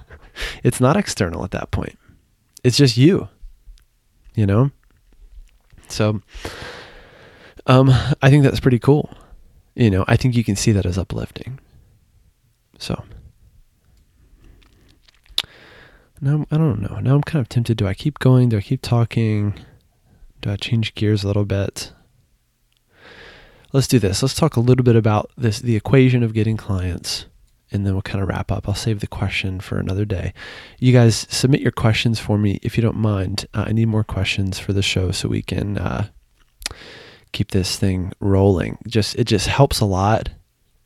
it's 0.62 0.80
not 0.80 0.96
external 0.96 1.44
at 1.44 1.50
that 1.50 1.70
point. 1.70 1.98
It's 2.62 2.76
just 2.76 2.96
you. 2.96 3.28
You 4.34 4.46
know. 4.46 4.70
So, 5.88 6.22
um, 7.66 7.90
I 8.22 8.30
think 8.30 8.44
that's 8.44 8.60
pretty 8.60 8.78
cool. 8.78 9.10
You 9.74 9.90
know, 9.90 10.04
I 10.06 10.16
think 10.16 10.36
you 10.36 10.44
can 10.44 10.54
see 10.54 10.72
that 10.72 10.86
as 10.86 10.98
uplifting. 10.98 11.58
So. 12.78 13.02
Now 16.20 16.46
I 16.50 16.56
don't 16.56 16.80
know. 16.80 16.98
Now 17.00 17.14
I'm 17.14 17.22
kind 17.22 17.40
of 17.40 17.48
tempted. 17.48 17.76
Do 17.76 17.86
I 17.86 17.94
keep 17.94 18.18
going? 18.18 18.48
Do 18.48 18.58
I 18.58 18.60
keep 18.60 18.82
talking? 18.82 19.54
Do 20.40 20.50
I 20.50 20.56
change 20.56 20.94
gears 20.94 21.24
a 21.24 21.26
little 21.26 21.44
bit? 21.44 21.92
Let's 23.72 23.88
do 23.88 23.98
this. 23.98 24.22
Let's 24.22 24.34
talk 24.34 24.56
a 24.56 24.60
little 24.60 24.84
bit 24.84 24.96
about 24.96 25.30
this 25.36 25.58
the 25.60 25.76
equation 25.76 26.22
of 26.22 26.32
getting 26.32 26.56
clients 26.56 27.26
and 27.70 27.84
then 27.84 27.92
we'll 27.92 28.02
kind 28.02 28.22
of 28.22 28.28
wrap 28.28 28.50
up. 28.50 28.68
I'll 28.68 28.74
save 28.74 29.00
the 29.00 29.06
question 29.06 29.60
for 29.60 29.78
another 29.78 30.04
day. 30.04 30.32
You 30.78 30.92
guys 30.92 31.26
submit 31.28 31.60
your 31.60 31.72
questions 31.72 32.18
for 32.18 32.38
me 32.38 32.58
if 32.62 32.76
you 32.76 32.82
don't 32.82 32.96
mind. 32.96 33.46
Uh, 33.52 33.64
I 33.68 33.72
need 33.72 33.88
more 33.88 34.04
questions 34.04 34.58
for 34.58 34.72
the 34.72 34.82
show 34.82 35.10
so 35.10 35.28
we 35.28 35.42
can 35.42 35.76
uh, 35.76 36.06
keep 37.32 37.50
this 37.50 37.76
thing 37.76 38.12
rolling. 38.20 38.78
Just 38.86 39.16
it 39.16 39.24
just 39.24 39.48
helps 39.48 39.80
a 39.80 39.84
lot. 39.84 40.30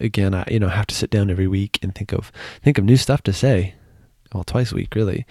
Again, 0.00 0.34
I 0.34 0.44
you 0.50 0.58
know 0.58 0.68
have 0.68 0.88
to 0.88 0.94
sit 0.94 1.10
down 1.10 1.30
every 1.30 1.46
week 1.46 1.78
and 1.82 1.94
think 1.94 2.12
of 2.12 2.32
think 2.62 2.78
of 2.78 2.84
new 2.84 2.96
stuff 2.96 3.22
to 3.24 3.32
say 3.32 3.74
well, 4.34 4.44
twice 4.44 4.72
a 4.72 4.74
week 4.74 4.94
really. 4.94 5.26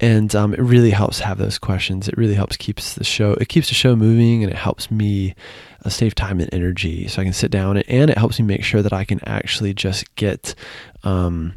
And 0.00 0.34
um, 0.34 0.52
it 0.52 0.60
really 0.60 0.90
helps 0.90 1.20
have 1.20 1.38
those 1.38 1.58
questions. 1.58 2.08
It 2.08 2.16
really 2.16 2.34
helps 2.34 2.56
keeps 2.56 2.94
the 2.94 3.04
show. 3.04 3.34
It 3.34 3.48
keeps 3.48 3.68
the 3.68 3.74
show 3.74 3.94
moving, 3.94 4.42
and 4.42 4.52
it 4.52 4.58
helps 4.58 4.90
me 4.90 5.36
uh, 5.84 5.90
save 5.90 6.16
time 6.16 6.40
and 6.40 6.52
energy, 6.52 7.06
so 7.06 7.22
I 7.22 7.24
can 7.24 7.32
sit 7.32 7.52
down. 7.52 7.76
And 7.76 8.10
it 8.10 8.18
helps 8.18 8.40
me 8.40 8.44
make 8.44 8.64
sure 8.64 8.82
that 8.82 8.92
I 8.92 9.04
can 9.04 9.20
actually 9.28 9.74
just 9.74 10.12
get, 10.16 10.56
um, 11.04 11.54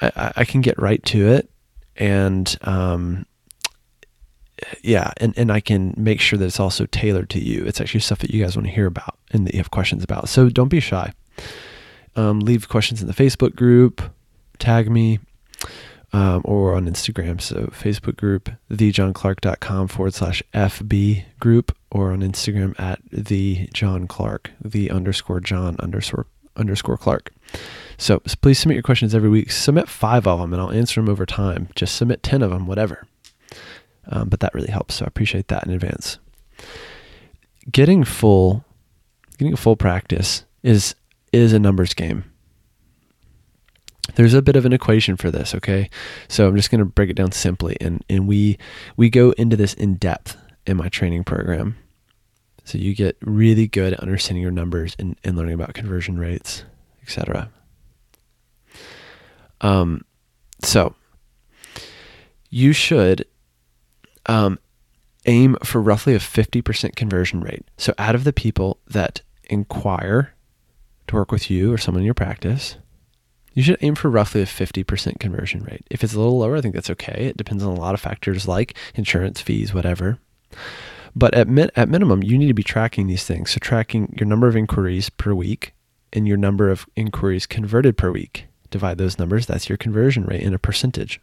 I, 0.00 0.32
I, 0.36 0.44
can 0.46 0.62
get 0.62 0.80
right 0.80 1.02
to 1.04 1.28
it, 1.28 1.50
and 1.96 2.56
um, 2.62 3.26
yeah, 4.82 5.12
and, 5.18 5.36
and 5.36 5.50
I 5.50 5.60
can 5.60 5.94
make 5.96 6.20
sure 6.20 6.38
that 6.38 6.46
it's 6.46 6.60
also 6.60 6.86
tailored 6.86 7.30
to 7.30 7.40
you. 7.40 7.64
It's 7.64 7.80
actually 7.80 8.00
stuff 8.00 8.20
that 8.20 8.30
you 8.30 8.42
guys 8.42 8.56
want 8.56 8.66
to 8.66 8.72
hear 8.72 8.86
about 8.86 9.18
and 9.30 9.46
that 9.46 9.54
you 9.54 9.58
have 9.58 9.70
questions 9.70 10.02
about. 10.02 10.28
So 10.28 10.48
don't 10.48 10.68
be 10.68 10.80
shy. 10.80 11.12
Um, 12.16 12.40
leave 12.40 12.68
questions 12.68 13.02
in 13.02 13.08
the 13.08 13.14
Facebook 13.14 13.56
group. 13.56 14.02
Tag 14.58 14.90
me 14.90 15.18
um, 16.14 16.42
or 16.44 16.74
on 16.74 16.86
Instagram. 16.86 17.40
So 17.40 17.66
Facebook 17.66 18.16
group, 18.16 18.48
thejohnclark.com 18.70 19.88
forward 19.88 20.14
slash 20.14 20.44
FB 20.54 21.24
group, 21.40 21.76
or 21.90 22.12
on 22.12 22.20
Instagram 22.20 22.78
at 22.78 23.00
the 23.10 23.68
John 23.72 24.06
Clark, 24.06 24.52
the 24.64 24.92
underscore 24.92 25.40
John 25.40 25.74
underscore 25.80 26.26
underscore 26.56 26.96
Clark. 26.96 27.32
So 27.98 28.20
please 28.40 28.60
submit 28.60 28.76
your 28.76 28.82
questions 28.84 29.12
every 29.12 29.28
week. 29.28 29.50
Submit 29.50 29.88
five 29.88 30.28
of 30.28 30.38
them 30.38 30.52
and 30.52 30.62
I'll 30.62 30.70
answer 30.70 31.00
them 31.00 31.10
over 31.10 31.26
time. 31.26 31.68
Just 31.74 31.96
submit 31.96 32.22
10 32.22 32.42
of 32.42 32.50
them, 32.50 32.68
whatever. 32.68 33.08
Um, 34.06 34.28
but 34.28 34.38
that 34.38 34.54
really 34.54 34.70
helps. 34.70 34.94
So 34.96 35.04
I 35.04 35.08
appreciate 35.08 35.48
that 35.48 35.66
in 35.66 35.72
advance. 35.72 36.18
Getting 37.72 38.04
full, 38.04 38.64
getting 39.36 39.54
a 39.54 39.56
full 39.56 39.74
practice 39.74 40.44
is 40.62 40.94
is 41.32 41.52
a 41.52 41.58
numbers 41.58 41.94
game 41.94 42.24
there's 44.16 44.34
a 44.34 44.42
bit 44.42 44.56
of 44.56 44.64
an 44.64 44.72
equation 44.72 45.16
for 45.16 45.30
this 45.30 45.54
okay? 45.54 45.88
So 46.28 46.48
i'm 46.48 46.56
just 46.56 46.70
going 46.70 46.80
to 46.80 46.84
break 46.84 47.10
it 47.10 47.16
down 47.16 47.32
simply 47.32 47.76
and 47.80 48.04
and 48.08 48.26
we 48.26 48.58
we 48.96 49.10
go 49.10 49.32
into 49.32 49.56
this 49.56 49.74
in 49.74 49.94
depth 49.94 50.36
in 50.66 50.76
my 50.76 50.88
training 50.88 51.24
program. 51.24 51.76
So 52.64 52.78
you 52.78 52.94
get 52.94 53.18
really 53.20 53.66
good 53.66 53.92
at 53.92 54.00
understanding 54.00 54.40
your 54.42 54.50
numbers 54.50 54.96
and, 54.98 55.16
and 55.22 55.36
learning 55.36 55.54
about 55.54 55.74
conversion 55.74 56.18
rates 56.18 56.64
etc 57.02 57.50
um 59.60 60.04
so 60.62 60.94
you 62.54 62.72
should 62.72 63.26
um, 64.26 64.60
aim 65.26 65.56
for 65.64 65.80
roughly 65.80 66.14
a 66.14 66.20
50% 66.20 66.94
conversion 66.94 67.40
rate. 67.40 67.64
So 67.76 67.92
out 67.98 68.14
of 68.14 68.22
the 68.22 68.32
people 68.32 68.78
that 68.86 69.22
inquire 69.44 70.34
to 71.08 71.16
work 71.16 71.32
with 71.32 71.50
you 71.50 71.72
or 71.72 71.78
someone 71.78 72.02
in 72.02 72.04
your 72.04 72.14
practice 72.14 72.76
you 73.54 73.62
should 73.62 73.78
aim 73.80 73.94
for 73.94 74.10
roughly 74.10 74.42
a 74.42 74.46
50% 74.46 75.18
conversion 75.18 75.62
rate. 75.62 75.86
If 75.90 76.04
it's 76.04 76.14
a 76.14 76.18
little 76.18 76.38
lower, 76.38 76.56
I 76.56 76.60
think 76.60 76.74
that's 76.74 76.90
okay. 76.90 77.26
It 77.28 77.36
depends 77.36 77.62
on 77.62 77.76
a 77.76 77.80
lot 77.80 77.94
of 77.94 78.00
factors 78.00 78.46
like 78.46 78.76
insurance 78.94 79.40
fees, 79.40 79.72
whatever. 79.72 80.18
But 81.16 81.34
at, 81.34 81.48
min- 81.48 81.70
at 81.76 81.88
minimum, 81.88 82.22
you 82.22 82.36
need 82.36 82.48
to 82.48 82.54
be 82.54 82.64
tracking 82.64 83.06
these 83.06 83.24
things. 83.24 83.52
So, 83.52 83.58
tracking 83.60 84.14
your 84.18 84.26
number 84.26 84.48
of 84.48 84.56
inquiries 84.56 85.08
per 85.10 85.32
week 85.32 85.72
and 86.12 86.26
your 86.26 86.36
number 86.36 86.68
of 86.68 86.86
inquiries 86.96 87.46
converted 87.46 87.96
per 87.96 88.10
week. 88.10 88.46
Divide 88.70 88.98
those 88.98 89.18
numbers, 89.18 89.46
that's 89.46 89.68
your 89.68 89.78
conversion 89.78 90.24
rate 90.24 90.42
in 90.42 90.54
a 90.54 90.58
percentage. 90.58 91.20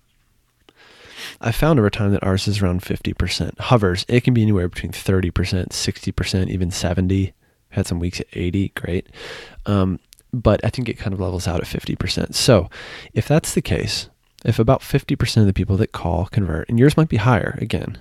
I 1.39 1.51
found 1.51 1.79
over 1.79 1.89
time 1.89 2.11
that 2.11 2.23
ours 2.23 2.47
is 2.47 2.61
around 2.61 2.81
50%. 2.81 3.59
Hovers, 3.59 4.05
it 4.07 4.23
can 4.23 4.33
be 4.33 4.41
anywhere 4.41 4.69
between 4.69 4.91
30%, 4.91 5.31
60%, 5.31 6.49
even 6.49 6.71
70. 6.71 7.33
Had 7.69 7.87
some 7.87 7.99
weeks 7.99 8.19
at 8.19 8.27
80, 8.33 8.69
great. 8.69 9.07
Um, 9.65 9.99
but 10.33 10.63
I 10.63 10.69
think 10.69 10.89
it 10.89 10.97
kind 10.97 11.13
of 11.13 11.19
levels 11.19 11.47
out 11.47 11.59
at 11.59 11.67
50%. 11.67 12.33
So 12.33 12.69
if 13.13 13.27
that's 13.27 13.53
the 13.53 13.61
case, 13.61 14.09
if 14.45 14.59
about 14.59 14.81
50% 14.81 15.37
of 15.37 15.45
the 15.45 15.53
people 15.53 15.77
that 15.77 15.91
call 15.91 16.25
convert, 16.27 16.69
and 16.69 16.79
yours 16.79 16.97
might 16.97 17.09
be 17.09 17.17
higher, 17.17 17.57
again, 17.61 17.97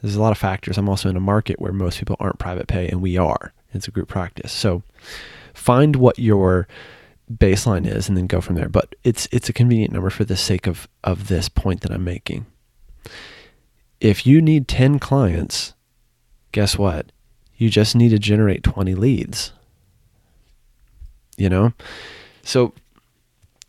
there's 0.00 0.16
a 0.16 0.20
lot 0.22 0.32
of 0.32 0.38
factors. 0.38 0.78
I'm 0.78 0.88
also 0.88 1.08
in 1.08 1.16
a 1.16 1.20
market 1.20 1.60
where 1.60 1.72
most 1.72 1.98
people 1.98 2.16
aren't 2.20 2.38
private 2.38 2.68
pay, 2.68 2.88
and 2.88 3.00
we 3.00 3.16
are. 3.16 3.52
It's 3.72 3.88
a 3.88 3.90
group 3.90 4.08
practice. 4.08 4.52
So 4.52 4.82
find 5.52 5.96
what 5.96 6.18
your 6.18 6.68
baseline 7.32 7.86
is 7.86 8.08
and 8.08 8.16
then 8.16 8.26
go 8.26 8.40
from 8.40 8.54
there. 8.54 8.68
But 8.68 8.94
it's 9.02 9.26
it's 9.32 9.48
a 9.48 9.52
convenient 9.52 9.92
number 9.92 10.10
for 10.10 10.24
the 10.24 10.36
sake 10.36 10.66
of, 10.66 10.88
of 11.02 11.28
this 11.28 11.48
point 11.48 11.80
that 11.80 11.90
I'm 11.90 12.04
making. 12.04 12.46
If 14.00 14.26
you 14.26 14.42
need 14.42 14.68
10 14.68 14.98
clients, 14.98 15.74
guess 16.52 16.76
what? 16.76 17.10
You 17.56 17.70
just 17.70 17.96
need 17.96 18.10
to 18.10 18.18
generate 18.18 18.62
20 18.62 18.94
leads 18.94 19.52
you 21.36 21.48
know? 21.48 21.72
So 22.42 22.74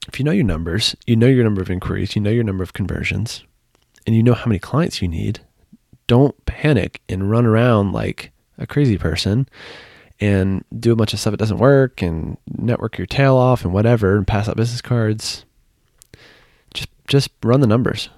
if 0.07 0.19
you 0.19 0.25
know 0.25 0.31
your 0.31 0.45
numbers, 0.45 0.95
you 1.07 1.15
know 1.15 1.27
your 1.27 1.43
number 1.43 1.61
of 1.61 1.69
inquiries, 1.69 2.15
you 2.15 2.21
know 2.21 2.29
your 2.29 2.43
number 2.43 2.63
of 2.63 2.73
conversions, 2.73 3.43
and 4.05 4.15
you 4.15 4.23
know 4.23 4.33
how 4.33 4.45
many 4.45 4.59
clients 4.59 5.01
you 5.01 5.07
need, 5.07 5.39
don't 6.07 6.45
panic 6.45 7.01
and 7.09 7.29
run 7.29 7.45
around 7.45 7.91
like 7.91 8.31
a 8.57 8.67
crazy 8.67 8.97
person 8.97 9.47
and 10.19 10.63
do 10.77 10.91
a 10.91 10.95
bunch 10.95 11.13
of 11.13 11.19
stuff 11.19 11.31
that 11.31 11.37
doesn't 11.37 11.57
work 11.57 12.01
and 12.01 12.37
network 12.57 12.97
your 12.97 13.07
tail 13.07 13.35
off 13.35 13.63
and 13.63 13.73
whatever 13.73 14.15
and 14.15 14.27
pass 14.27 14.47
out 14.47 14.55
business 14.55 14.81
cards. 14.81 15.45
Just 16.73 16.89
just 17.07 17.29
run 17.43 17.61
the 17.61 17.67
numbers. 17.67 18.09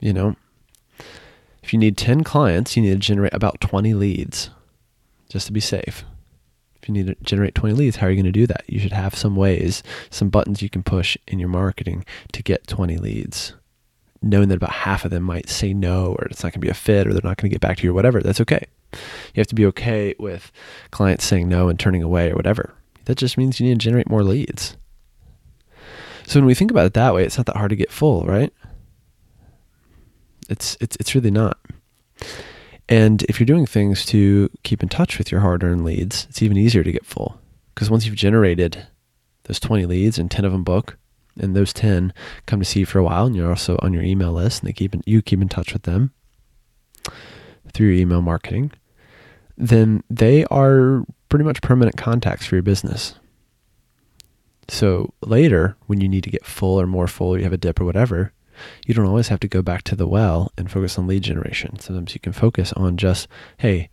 You 0.00 0.12
know, 0.12 0.36
if 1.62 1.72
you 1.72 1.78
need 1.78 1.96
10 1.96 2.22
clients, 2.22 2.76
you 2.76 2.82
need 2.82 2.90
to 2.90 2.96
generate 2.96 3.34
about 3.34 3.60
20 3.60 3.92
leads 3.94 4.50
just 5.28 5.46
to 5.48 5.52
be 5.52 5.60
safe 5.60 6.04
you 6.88 6.94
need 6.94 7.06
to 7.06 7.16
generate 7.22 7.54
20 7.54 7.74
leads, 7.74 7.96
how 7.96 8.06
are 8.06 8.10
you 8.10 8.16
going 8.16 8.24
to 8.24 8.32
do 8.32 8.46
that? 8.46 8.64
You 8.66 8.80
should 8.80 8.92
have 8.92 9.14
some 9.14 9.36
ways, 9.36 9.82
some 10.10 10.30
buttons 10.30 10.62
you 10.62 10.70
can 10.70 10.82
push 10.82 11.16
in 11.26 11.38
your 11.38 11.48
marketing 11.48 12.04
to 12.32 12.42
get 12.42 12.66
20 12.66 12.96
leads. 12.96 13.54
Knowing 14.20 14.48
that 14.48 14.56
about 14.56 14.70
half 14.70 15.04
of 15.04 15.10
them 15.10 15.22
might 15.22 15.48
say 15.48 15.72
no, 15.72 16.16
or 16.18 16.24
it's 16.24 16.42
not 16.42 16.52
going 16.52 16.60
to 16.60 16.66
be 16.66 16.70
a 16.70 16.74
fit, 16.74 17.06
or 17.06 17.12
they're 17.12 17.22
not 17.22 17.36
going 17.36 17.48
to 17.50 17.54
get 17.54 17.60
back 17.60 17.76
to 17.76 17.84
you, 17.84 17.90
or 17.90 17.94
whatever. 17.94 18.20
That's 18.20 18.40
okay. 18.40 18.66
You 18.92 19.40
have 19.40 19.46
to 19.48 19.54
be 19.54 19.66
okay 19.66 20.14
with 20.18 20.50
clients 20.90 21.24
saying 21.24 21.48
no 21.48 21.68
and 21.68 21.78
turning 21.78 22.02
away, 22.02 22.32
or 22.32 22.34
whatever. 22.34 22.74
That 23.04 23.16
just 23.16 23.38
means 23.38 23.60
you 23.60 23.68
need 23.68 23.80
to 23.80 23.84
generate 23.84 24.10
more 24.10 24.24
leads. 24.24 24.76
So 26.26 26.40
when 26.40 26.46
we 26.46 26.54
think 26.54 26.70
about 26.70 26.86
it 26.86 26.94
that 26.94 27.14
way, 27.14 27.24
it's 27.24 27.36
not 27.36 27.46
that 27.46 27.56
hard 27.56 27.70
to 27.70 27.76
get 27.76 27.92
full, 27.92 28.26
right? 28.26 28.52
It's 30.50 30.76
it's 30.80 30.96
it's 30.96 31.14
really 31.14 31.30
not. 31.30 31.58
And 32.88 33.22
if 33.24 33.38
you're 33.38 33.46
doing 33.46 33.66
things 33.66 34.06
to 34.06 34.50
keep 34.62 34.82
in 34.82 34.88
touch 34.88 35.18
with 35.18 35.30
your 35.30 35.42
hard 35.42 35.62
earned 35.62 35.84
leads, 35.84 36.26
it's 36.30 36.42
even 36.42 36.56
easier 36.56 36.82
to 36.82 36.92
get 36.92 37.04
full. 37.04 37.38
Because 37.74 37.90
once 37.90 38.06
you've 38.06 38.14
generated 38.16 38.86
those 39.44 39.60
20 39.60 39.86
leads 39.86 40.18
and 40.18 40.30
10 40.30 40.44
of 40.44 40.52
them 40.52 40.64
book, 40.64 40.96
and 41.38 41.54
those 41.54 41.72
10 41.72 42.12
come 42.46 42.58
to 42.58 42.64
see 42.64 42.80
you 42.80 42.86
for 42.86 42.98
a 42.98 43.04
while, 43.04 43.26
and 43.26 43.36
you're 43.36 43.50
also 43.50 43.78
on 43.82 43.92
your 43.92 44.02
email 44.02 44.32
list, 44.32 44.62
and 44.62 44.68
they 44.68 44.72
keep 44.72 44.94
in, 44.94 45.02
you 45.06 45.22
keep 45.22 45.40
in 45.40 45.48
touch 45.48 45.72
with 45.72 45.82
them 45.82 46.12
through 47.72 47.88
your 47.88 48.00
email 48.00 48.22
marketing, 48.22 48.72
then 49.56 50.02
they 50.08 50.44
are 50.46 51.04
pretty 51.28 51.44
much 51.44 51.60
permanent 51.60 51.96
contacts 51.96 52.46
for 52.46 52.56
your 52.56 52.62
business. 52.62 53.14
So 54.68 55.12
later, 55.22 55.76
when 55.86 56.00
you 56.00 56.08
need 56.08 56.24
to 56.24 56.30
get 56.30 56.44
full 56.44 56.80
or 56.80 56.86
more 56.86 57.06
full, 57.06 57.34
or 57.34 57.38
you 57.38 57.44
have 57.44 57.52
a 57.52 57.58
dip 57.58 57.80
or 57.80 57.84
whatever, 57.84 58.32
you 58.86 58.94
don't 58.94 59.06
always 59.06 59.28
have 59.28 59.40
to 59.40 59.48
go 59.48 59.62
back 59.62 59.82
to 59.84 59.96
the 59.96 60.06
well 60.06 60.52
and 60.56 60.70
focus 60.70 60.98
on 60.98 61.06
lead 61.06 61.22
generation. 61.22 61.78
Sometimes 61.78 62.14
you 62.14 62.20
can 62.20 62.32
focus 62.32 62.72
on 62.74 62.96
just, 62.96 63.28
hey, 63.58 63.88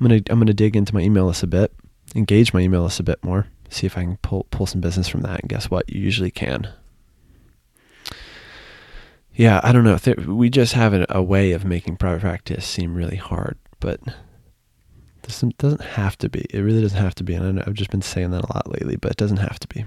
I'm 0.00 0.06
gonna 0.06 0.22
I'm 0.30 0.38
gonna 0.38 0.52
dig 0.52 0.76
into 0.76 0.94
my 0.94 1.00
email 1.00 1.26
list 1.26 1.42
a 1.42 1.46
bit, 1.46 1.72
engage 2.14 2.52
my 2.52 2.60
email 2.60 2.82
list 2.82 3.00
a 3.00 3.04
bit 3.04 3.22
more, 3.22 3.46
see 3.68 3.86
if 3.86 3.96
I 3.96 4.02
can 4.02 4.16
pull 4.18 4.46
pull 4.50 4.66
some 4.66 4.80
business 4.80 5.08
from 5.08 5.22
that. 5.22 5.40
And 5.40 5.48
guess 5.48 5.70
what? 5.70 5.88
You 5.90 6.00
usually 6.00 6.30
can. 6.30 6.68
Yeah, 9.34 9.60
I 9.64 9.72
don't 9.72 9.84
know. 9.84 9.98
We 10.32 10.48
just 10.48 10.74
have 10.74 10.94
a, 11.08 11.20
way 11.20 11.52
of 11.52 11.64
making 11.64 11.96
private 11.96 12.20
practice 12.20 12.64
seem 12.64 12.94
really 12.94 13.16
hard, 13.16 13.58
but 13.80 14.00
this 15.22 15.40
doesn't 15.58 15.80
have 15.82 16.16
to 16.18 16.28
be. 16.28 16.46
It 16.50 16.60
really 16.60 16.82
doesn't 16.82 17.00
have 17.00 17.16
to 17.16 17.24
be. 17.24 17.34
And 17.34 17.60
I've 17.60 17.74
just 17.74 17.90
been 17.90 18.02
saying 18.02 18.30
that 18.30 18.44
a 18.44 18.52
lot 18.54 18.70
lately, 18.70 18.94
but 18.94 19.10
it 19.10 19.16
doesn't 19.16 19.38
have 19.38 19.58
to 19.58 19.68
be. 19.68 19.84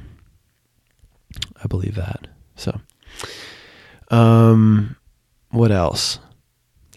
I 1.63 1.68
believe 1.68 1.96
that. 1.96 2.28
So, 2.56 2.82
um, 4.10 4.96
what 5.50 5.72
else? 5.72 6.20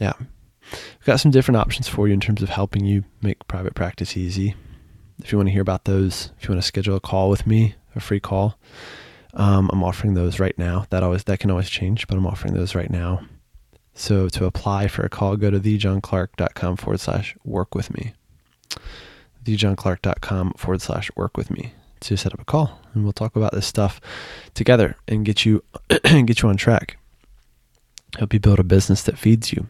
Yeah, 0.01 0.15
We've 0.71 1.07
got 1.07 1.21
some 1.21 1.31
different 1.31 1.57
options 1.57 1.89
for 1.89 2.07
you 2.07 2.15
in 2.15 2.21
terms 2.21 2.43
of 2.43 2.49
helping 2.49 2.85
you 2.85 3.05
make 3.23 3.47
private 3.49 3.75
practice 3.75 4.17
easy. 4.17 4.55
If 5.23 5.33
you 5.33 5.39
want 5.39 5.49
to 5.49 5.53
hear 5.53 5.63
about 5.63 5.85
those, 5.85 6.31
if 6.39 6.45
you 6.45 6.51
want 6.51 6.63
to 6.63 6.67
schedule 6.67 6.97
a 6.97 7.01
call 7.01 7.29
with 7.31 7.47
me, 7.47 7.75
a 7.95 8.01
free 8.01 8.21
call, 8.21 8.59
um, 9.35 9.71
I'm 9.73 9.85
offering 9.85 10.15
those 10.15 10.39
right 10.39 10.57
now. 10.59 10.87
That 10.91 11.03
always 11.03 11.25
that 11.25 11.41
can 11.41 11.51
always 11.51 11.69
change, 11.69 12.07
but 12.07 12.17
I'm 12.17 12.27
offering 12.27 12.55
those 12.55 12.75
right 12.75 12.91
now. 12.91 13.23
So 13.95 14.29
to 14.31 14.47
apply 14.47 14.89
for 14.89 15.03
a 15.03 15.09
call, 15.09 15.37
go 15.37 15.51
to 15.51 15.61
thejohnclark.com 15.61 16.77
forward 16.77 17.01
slash 17.01 17.37
work 17.45 17.75
with 17.75 17.93
me. 17.93 18.15
thejohnclark.com 19.45 20.55
forward 20.57 20.81
slash 20.81 21.11
work 21.17 21.37
with 21.37 21.51
me 21.51 21.75
to 22.01 22.17
set 22.17 22.33
up 22.33 22.41
a 22.41 22.45
call, 22.45 22.81
and 22.95 23.05
we'll 23.05 23.13
talk 23.13 23.37
about 23.37 23.53
this 23.53 23.67
stuff 23.67 24.01
together 24.55 24.97
and 25.07 25.25
get 25.25 25.45
you 25.45 25.63
get 25.89 26.43
you 26.43 26.49
on 26.49 26.57
track. 26.57 26.97
Help 28.19 28.33
you 28.33 28.41
build 28.41 28.59
a 28.59 28.65
business 28.65 29.03
that 29.05 29.19
feeds 29.19 29.53
you 29.53 29.67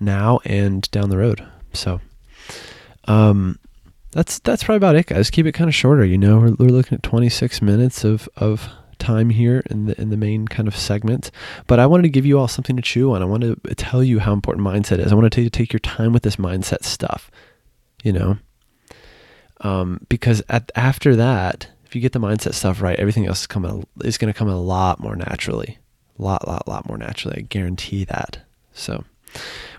now 0.00 0.40
and 0.44 0.90
down 0.90 1.10
the 1.10 1.18
road. 1.18 1.46
So, 1.72 2.00
um, 3.04 3.58
that's 4.12 4.38
that's 4.40 4.64
probably 4.64 4.76
about 4.76 4.96
it, 4.96 5.06
guys. 5.06 5.30
Keep 5.30 5.46
it 5.46 5.52
kind 5.52 5.68
of 5.68 5.74
shorter. 5.74 6.04
You 6.04 6.18
know, 6.18 6.38
we're, 6.38 6.54
we're 6.54 6.70
looking 6.70 6.96
at 6.96 7.02
26 7.02 7.62
minutes 7.62 8.04
of 8.04 8.28
of 8.36 8.68
time 8.98 9.30
here 9.30 9.62
in 9.70 9.86
the 9.86 10.00
in 10.00 10.10
the 10.10 10.16
main 10.16 10.46
kind 10.46 10.68
of 10.68 10.76
segment. 10.76 11.30
But 11.66 11.80
I 11.80 11.86
wanted 11.86 12.04
to 12.04 12.08
give 12.08 12.26
you 12.26 12.38
all 12.38 12.48
something 12.48 12.76
to 12.76 12.82
chew 12.82 13.12
on. 13.12 13.22
I 13.22 13.26
want 13.26 13.42
to 13.42 13.74
tell 13.74 14.02
you 14.02 14.20
how 14.20 14.32
important 14.32 14.66
mindset 14.66 14.98
is. 14.98 15.12
I 15.12 15.14
want 15.14 15.24
to 15.24 15.30
tell 15.30 15.44
you 15.44 15.50
to 15.50 15.58
take 15.58 15.72
your 15.72 15.80
time 15.80 16.12
with 16.12 16.22
this 16.22 16.36
mindset 16.36 16.84
stuff. 16.84 17.30
You 18.04 18.12
know, 18.12 18.38
um, 19.62 20.04
because 20.08 20.42
at 20.48 20.70
after 20.74 21.16
that, 21.16 21.68
if 21.86 21.94
you 21.94 22.00
get 22.00 22.12
the 22.12 22.18
mindset 22.18 22.54
stuff 22.54 22.82
right, 22.82 22.98
everything 22.98 23.26
else 23.26 23.42
is 23.42 23.46
coming 23.46 23.86
is 24.04 24.18
going 24.18 24.32
to 24.32 24.38
come 24.38 24.48
a 24.48 24.60
lot 24.60 25.00
more 25.00 25.16
naturally, 25.16 25.78
lot, 26.22 26.46
lot, 26.46 26.68
lot 26.68 26.88
more 26.88 26.98
naturally. 26.98 27.38
I 27.38 27.42
guarantee 27.42 28.04
that. 28.04 28.38
So 28.72 29.04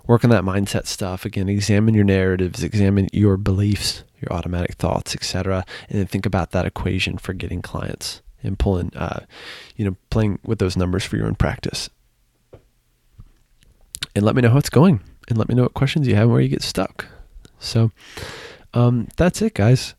work 0.08 0.24
on 0.24 0.30
that 0.32 0.44
mindset 0.44 0.86
stuff. 0.88 1.26
Again 1.26 1.50
examine 1.50 1.94
your 1.94 2.04
narratives 2.04 2.64
examine 2.64 3.08
your 3.14 3.38
beliefs 3.38 4.04
your 4.20 4.32
automatic 4.32 4.76
thoughts 4.76 5.14
etc 5.16 5.66
and 5.90 6.00
then 6.00 6.08
think 6.08 6.26
about 6.26 6.52
that 6.52 6.66
equation 6.66 7.18
for 7.18 7.34
getting 7.34 7.62
clients 7.62 8.22
and 8.44 8.60
pulling 8.60 8.92
uh, 8.96 9.26
you 9.76 9.86
know 9.86 9.96
playing 10.10 10.40
with 10.44 10.60
those 10.60 10.78
numbers 10.78 11.04
for 11.04 11.18
your 11.18 11.26
own 11.26 11.36
practice. 11.36 11.90
And 14.16 14.24
let 14.24 14.36
me 14.36 14.42
know 14.42 14.50
how 14.50 14.58
it's 14.58 14.70
going 14.70 15.00
and 15.28 15.38
let 15.38 15.50
me 15.50 15.56
know 15.56 15.64
what 15.64 15.74
questions 15.74 16.08
you 16.08 16.16
have 16.16 16.30
where 16.30 16.42
you 16.42 16.50
get 16.50 16.62
stuck. 16.62 17.08
So 17.58 17.92
um, 18.74 19.08
that's 19.18 19.42
it 19.42 19.54
guys. 19.54 19.96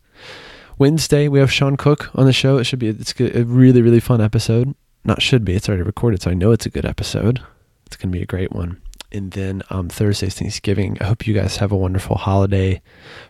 Wednesday 0.78 1.28
we 1.28 1.38
have 1.38 1.52
sean 1.52 1.76
cook 1.76 2.10
on 2.14 2.26
the 2.26 2.32
show. 2.32 2.58
It 2.58 2.64
should 2.64 2.78
be 2.78 2.88
it's 2.88 3.18
a 3.18 3.44
really 3.44 3.82
really 3.82 4.00
fun 4.00 4.20
episode 4.20 4.74
not 5.04 5.22
should 5.22 5.44
be 5.44 5.54
it's 5.54 5.68
already 5.68 5.82
recorded 5.82 6.20
so 6.22 6.30
i 6.30 6.34
know 6.34 6.52
it's 6.52 6.66
a 6.66 6.70
good 6.70 6.84
episode 6.84 7.40
it's 7.86 7.96
going 7.96 8.10
to 8.10 8.16
be 8.16 8.22
a 8.22 8.26
great 8.26 8.52
one 8.52 8.80
and 9.12 9.30
then 9.30 9.62
um, 9.70 9.88
Thursday's 9.88 10.34
Thanksgiving. 10.34 10.98
I 11.00 11.04
hope 11.04 11.24
you 11.24 11.34
guys 11.34 11.58
have 11.58 11.70
a 11.70 11.76
wonderful 11.76 12.16
holiday. 12.16 12.82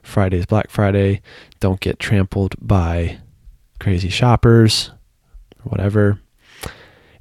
Friday's 0.02 0.46
Black 0.46 0.70
Friday. 0.70 1.20
Don't 1.60 1.78
get 1.78 1.98
trampled 1.98 2.54
by 2.58 3.18
crazy 3.80 4.08
shoppers 4.08 4.92
whatever. 5.64 6.20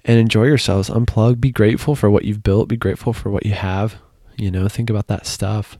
And 0.06 0.20
enjoy 0.20 0.46
yourselves. 0.46 0.90
Unplug. 0.90 1.40
Be 1.40 1.52
grateful 1.52 1.96
for 1.96 2.10
what 2.10 2.26
you've 2.26 2.44
built. 2.44 2.68
Be 2.68 2.78
grateful 2.78 3.14
for 3.14 3.30
what 3.30 3.46
you 3.46 3.54
have. 3.54 3.96
You 4.38 4.52
know, 4.52 4.68
think 4.68 4.90
about 4.90 5.08
that 5.08 5.26
stuff. 5.26 5.78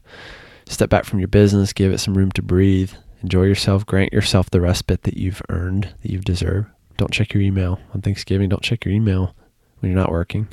Step 0.66 0.88
back 0.88 1.04
from 1.04 1.18
your 1.18 1.28
business. 1.28 1.72
Give 1.72 1.92
it 1.92 1.98
some 1.98 2.16
room 2.16 2.32
to 2.32 2.42
breathe. 2.42 2.92
Enjoy 3.22 3.44
yourself. 3.44 3.84
Grant 3.84 4.12
yourself 4.12 4.50
the 4.50 4.60
respite 4.60 5.02
that 5.02 5.16
you've 5.16 5.42
earned, 5.48 5.94
that 6.02 6.10
you've 6.10 6.24
deserved. 6.24 6.68
Don't 6.96 7.12
check 7.12 7.34
your 7.34 7.42
email 7.42 7.80
on 7.92 8.00
Thanksgiving. 8.00 8.48
Don't 8.48 8.62
check 8.62 8.84
your 8.84 8.94
email 8.94 9.34
when 9.80 9.90
you're 9.90 10.00
not 10.00 10.12
working. 10.12 10.48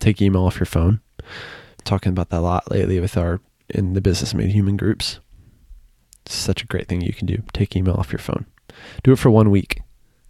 Take 0.00 0.20
email 0.20 0.44
off 0.44 0.58
your 0.58 0.66
phone 0.66 1.00
talking 1.84 2.10
about 2.10 2.30
that 2.30 2.38
a 2.38 2.40
lot 2.40 2.70
lately 2.70 2.98
with 2.98 3.16
our 3.16 3.40
in 3.68 3.92
the 3.92 4.00
business 4.00 4.34
made 4.34 4.50
human 4.50 4.76
groups. 4.76 5.20
It's 6.26 6.34
such 6.34 6.62
a 6.62 6.66
great 6.66 6.88
thing 6.88 7.02
you 7.02 7.12
can 7.12 7.26
do. 7.26 7.42
Take 7.52 7.76
email 7.76 7.94
off 7.94 8.12
your 8.12 8.18
phone. 8.18 8.46
Do 9.02 9.12
it 9.12 9.18
for 9.18 9.30
one 9.30 9.50
week 9.50 9.80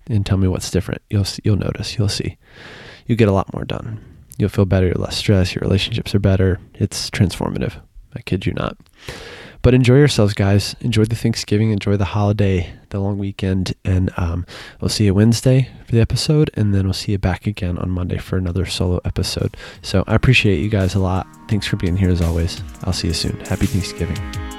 and 0.06 0.26
tell 0.26 0.38
me 0.38 0.48
what's 0.48 0.70
different. 0.70 1.02
You'll 1.08 1.26
you'll 1.42 1.56
notice. 1.56 1.96
You'll 1.96 2.08
see. 2.08 2.36
You'll 3.06 3.18
get 3.18 3.28
a 3.28 3.32
lot 3.32 3.52
more 3.52 3.64
done. 3.64 4.02
You'll 4.36 4.48
feel 4.48 4.64
better. 4.64 4.86
You're 4.86 4.96
less 4.96 5.16
stressed. 5.16 5.54
Your 5.54 5.62
relationships 5.62 6.14
are 6.14 6.20
better. 6.20 6.60
It's 6.74 7.10
transformative. 7.10 7.80
I 8.14 8.20
kid 8.22 8.46
you 8.46 8.52
not. 8.52 8.76
But 9.64 9.72
enjoy 9.72 9.96
yourselves, 9.96 10.34
guys. 10.34 10.76
Enjoy 10.82 11.06
the 11.06 11.16
Thanksgiving. 11.16 11.70
Enjoy 11.70 11.96
the 11.96 12.04
holiday, 12.04 12.70
the 12.90 13.00
long 13.00 13.16
weekend. 13.16 13.72
And 13.82 14.10
um, 14.18 14.44
we'll 14.78 14.90
see 14.90 15.06
you 15.06 15.14
Wednesday 15.14 15.70
for 15.86 15.92
the 15.92 16.02
episode. 16.02 16.50
And 16.52 16.74
then 16.74 16.84
we'll 16.84 16.92
see 16.92 17.12
you 17.12 17.18
back 17.18 17.46
again 17.46 17.78
on 17.78 17.90
Monday 17.90 18.18
for 18.18 18.36
another 18.36 18.66
solo 18.66 19.00
episode. 19.06 19.56
So 19.80 20.04
I 20.06 20.14
appreciate 20.14 20.60
you 20.60 20.68
guys 20.68 20.94
a 20.94 21.00
lot. 21.00 21.26
Thanks 21.48 21.66
for 21.66 21.76
being 21.76 21.96
here 21.96 22.10
as 22.10 22.20
always. 22.20 22.62
I'll 22.82 22.92
see 22.92 23.08
you 23.08 23.14
soon. 23.14 23.40
Happy 23.40 23.64
Thanksgiving. 23.64 24.53